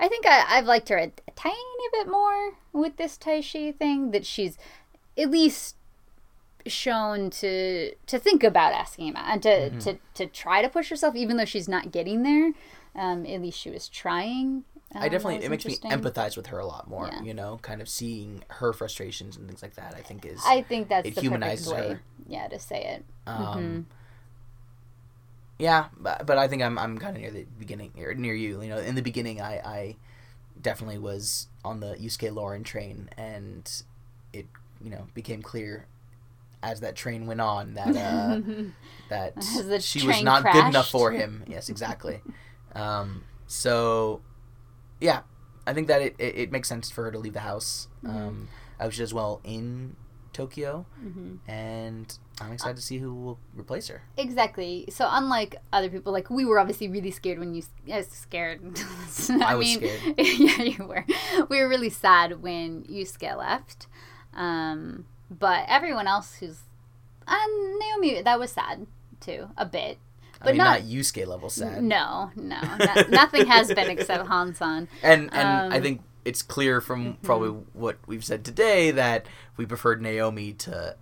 I 0.00 0.08
think 0.08 0.26
I, 0.26 0.44
I've 0.48 0.66
liked 0.66 0.88
her 0.88 0.96
a, 0.98 1.04
a 1.28 1.30
tiny 1.34 1.56
bit 1.92 2.08
more 2.08 2.52
with 2.72 2.96
this 2.96 3.16
Taishi 3.18 3.74
thing. 3.76 4.10
That 4.12 4.24
she's 4.26 4.56
at 5.18 5.30
least 5.30 5.76
shown 6.66 7.28
to 7.28 7.92
to 8.06 8.18
think 8.18 8.44
about 8.44 8.72
asking 8.72 9.08
him 9.08 9.16
out 9.16 9.26
and 9.32 9.42
to 9.42 9.48
Mm-hmm. 9.48 9.78
to, 9.80 9.98
to 10.14 10.26
try 10.26 10.62
to 10.62 10.68
push 10.68 10.90
herself 10.90 11.16
even 11.16 11.36
though 11.36 11.44
she's 11.44 11.68
not 11.68 11.90
getting 11.90 12.22
there 12.22 12.52
um, 12.94 13.26
at 13.26 13.40
least 13.42 13.58
she 13.58 13.68
was 13.68 13.88
trying 13.88 14.62
I 14.94 15.06
Um, 15.06 15.10
definitely 15.10 15.44
it 15.44 15.50
makes 15.50 15.64
me 15.66 15.74
empathize 15.78 16.36
with 16.36 16.48
her 16.48 16.58
a 16.58 16.66
lot 16.66 16.86
more. 16.86 17.08
Yeah. 17.10 17.22
You 17.22 17.32
know, 17.34 17.58
kind 17.62 17.80
of 17.80 17.88
seeing 17.88 18.44
her 18.48 18.72
frustrations 18.74 19.36
and 19.38 19.48
things 19.48 19.62
like 19.62 19.74
that. 19.76 19.94
I 19.96 20.02
think 20.02 20.26
is 20.26 20.40
I 20.46 20.60
think 20.62 20.88
that's 20.88 21.08
it 21.08 21.14
the 21.14 21.20
humanizes 21.22 21.72
way 21.72 21.88
her. 21.88 22.00
yeah 22.28 22.46
to 22.48 22.58
say 22.60 22.84
it 22.84 23.04
um, 23.26 23.36
Mm-hmm. 23.44 23.80
Yeah, 25.62 25.86
but, 25.96 26.26
but 26.26 26.38
I 26.38 26.48
think 26.48 26.60
I'm 26.60 26.76
I'm 26.76 26.98
kind 26.98 27.14
of 27.16 27.22
near 27.22 27.30
the 27.30 27.46
beginning 27.56 27.92
or 27.96 28.14
near 28.14 28.34
you. 28.34 28.60
You 28.60 28.68
know, 28.68 28.78
in 28.78 28.96
the 28.96 29.02
beginning, 29.02 29.40
I 29.40 29.54
I 29.58 29.96
definitely 30.60 30.98
was 30.98 31.46
on 31.64 31.78
the 31.78 31.94
Yusuke 31.94 32.34
Lauren 32.34 32.64
train, 32.64 33.08
and 33.16 33.70
it 34.32 34.46
you 34.82 34.90
know 34.90 35.06
became 35.14 35.40
clear 35.40 35.86
as 36.64 36.80
that 36.80 36.96
train 36.96 37.26
went 37.28 37.40
on 37.40 37.74
that 37.74 37.94
uh, 37.96 38.40
that 39.08 39.82
she 39.84 40.04
was 40.04 40.20
not 40.22 40.42
good 40.52 40.66
enough 40.66 40.90
for 40.90 41.12
him. 41.12 41.44
Yes, 41.46 41.68
exactly. 41.68 42.20
um, 42.74 43.22
so, 43.46 44.20
yeah, 45.00 45.20
I 45.64 45.74
think 45.74 45.86
that 45.86 46.02
it, 46.02 46.16
it, 46.18 46.34
it 46.38 46.52
makes 46.52 46.68
sense 46.68 46.90
for 46.90 47.04
her 47.04 47.12
to 47.12 47.18
leave 47.18 47.34
the 47.34 47.40
house. 47.40 47.86
Mm-hmm. 48.04 48.16
Um, 48.16 48.48
I 48.80 48.86
was 48.86 48.98
as 48.98 49.14
well 49.14 49.40
in 49.44 49.94
Tokyo, 50.32 50.86
Mhm. 51.04 51.38
and 51.46 52.18
I'm 52.44 52.52
excited 52.52 52.76
to 52.76 52.82
see 52.82 52.98
who 52.98 53.14
will 53.14 53.38
replace 53.54 53.88
her. 53.88 54.02
Exactly. 54.16 54.86
So 54.90 55.06
unlike 55.10 55.56
other 55.72 55.88
people, 55.88 56.12
like 56.12 56.30
we 56.30 56.44
were 56.44 56.58
obviously 56.58 56.88
really 56.88 57.10
scared 57.10 57.38
when 57.38 57.54
you 57.54 57.62
uh, 57.92 58.02
scared. 58.08 58.60
I 59.42 59.54
was 59.54 59.66
mean, 59.66 59.78
scared. 59.78 60.14
yeah, 60.18 60.62
you 60.62 60.84
were. 60.86 61.04
We 61.48 61.60
were 61.60 61.68
really 61.68 61.90
sad 61.90 62.42
when 62.42 62.84
Yusuke 62.84 63.36
left. 63.36 63.86
Um, 64.34 65.06
but 65.30 65.64
everyone 65.68 66.06
else 66.06 66.36
who's 66.36 66.60
and 67.26 67.78
Naomi, 67.78 68.22
that 68.22 68.38
was 68.38 68.52
sad 68.52 68.86
too, 69.20 69.48
a 69.56 69.64
bit. 69.66 69.98
I 70.40 70.44
But 70.46 70.50
mean, 70.54 70.58
not, 70.58 70.80
not- 70.80 70.88
Yusuke 70.88 71.26
level 71.26 71.50
sad. 71.50 71.82
No, 71.82 72.30
no, 72.34 72.60
no 72.78 72.94
nothing 73.10 73.46
has 73.46 73.68
been 73.72 73.90
except 73.90 74.26
Hansan. 74.28 74.88
And 75.02 75.32
and 75.32 75.34
I 75.34 75.66
Um, 75.66 75.72
mm-hmm. 75.72 75.82
think 75.82 76.00
it's 76.24 76.42
clear 76.42 76.80
from 76.80 77.16
probably 77.22 77.50
what 77.72 77.98
we've 78.06 78.24
said 78.24 78.44
today 78.44 78.90
that 78.92 79.26
we 79.56 79.66
preferred 79.66 80.00
Naomi 80.02 80.52
to 80.52 80.96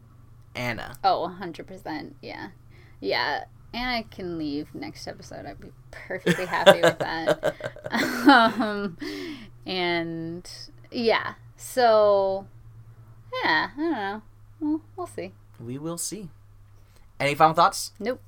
Anna. 0.54 0.96
Oh, 1.04 1.34
100%. 1.40 2.12
Yeah. 2.22 2.48
Yeah. 3.00 3.44
Anna 3.72 4.04
can 4.04 4.38
leave 4.38 4.74
next 4.74 5.06
episode. 5.06 5.46
I'd 5.46 5.60
be 5.60 5.70
perfectly 5.90 6.46
happy 6.46 6.80
with 6.80 6.98
that. 6.98 7.54
um, 8.28 8.96
and 9.64 10.50
yeah. 10.90 11.34
So, 11.56 12.46
yeah, 13.42 13.70
I 13.76 13.80
don't 13.80 13.92
know. 13.92 14.22
Well, 14.60 14.80
we'll 14.96 15.06
see. 15.06 15.32
We 15.58 15.78
will 15.78 15.98
see. 15.98 16.30
Any 17.18 17.34
final 17.34 17.54
thoughts? 17.54 17.92
Nope. 17.98 18.20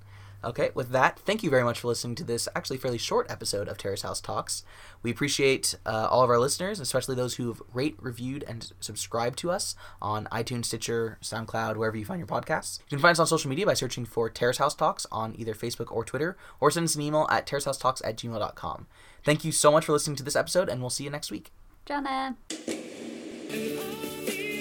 Okay, 0.44 0.70
with 0.74 0.90
that, 0.90 1.20
thank 1.20 1.42
you 1.42 1.50
very 1.50 1.62
much 1.62 1.78
for 1.80 1.88
listening 1.88 2.16
to 2.16 2.24
this 2.24 2.48
actually 2.56 2.76
fairly 2.76 2.98
short 2.98 3.30
episode 3.30 3.68
of 3.68 3.78
Terrace 3.78 4.02
House 4.02 4.20
Talks. 4.20 4.64
We 5.02 5.10
appreciate 5.10 5.76
uh, 5.86 6.08
all 6.10 6.22
of 6.22 6.30
our 6.30 6.38
listeners, 6.38 6.80
especially 6.80 7.14
those 7.14 7.36
who've 7.36 7.62
rate, 7.72 7.96
reviewed, 8.00 8.44
and 8.48 8.72
subscribed 8.80 9.38
to 9.38 9.50
us 9.52 9.76
on 10.00 10.26
iTunes, 10.32 10.64
Stitcher, 10.64 11.18
SoundCloud, 11.22 11.76
wherever 11.76 11.96
you 11.96 12.04
find 12.04 12.18
your 12.18 12.26
podcasts. 12.26 12.80
You 12.80 12.96
can 12.96 12.98
find 12.98 13.12
us 13.12 13.20
on 13.20 13.26
social 13.28 13.50
media 13.50 13.66
by 13.66 13.74
searching 13.74 14.04
for 14.04 14.28
Terrace 14.28 14.58
House 14.58 14.74
Talks 14.74 15.06
on 15.12 15.34
either 15.38 15.54
Facebook 15.54 15.92
or 15.92 16.04
Twitter, 16.04 16.36
or 16.58 16.70
send 16.72 16.84
us 16.84 16.96
an 16.96 17.02
email 17.02 17.28
at 17.30 17.46
terracehousetalks 17.46 18.02
at 18.04 18.16
gmail.com. 18.16 18.86
Thank 19.24 19.44
you 19.44 19.52
so 19.52 19.70
much 19.70 19.84
for 19.84 19.92
listening 19.92 20.16
to 20.16 20.24
this 20.24 20.36
episode, 20.36 20.68
and 20.68 20.80
we'll 20.80 20.90
see 20.90 21.04
you 21.04 21.10
next 21.10 21.30
week. 21.30 21.52
Jonna. 21.86 22.34
And 23.48 23.52
all 23.52 24.26
the 24.26 24.51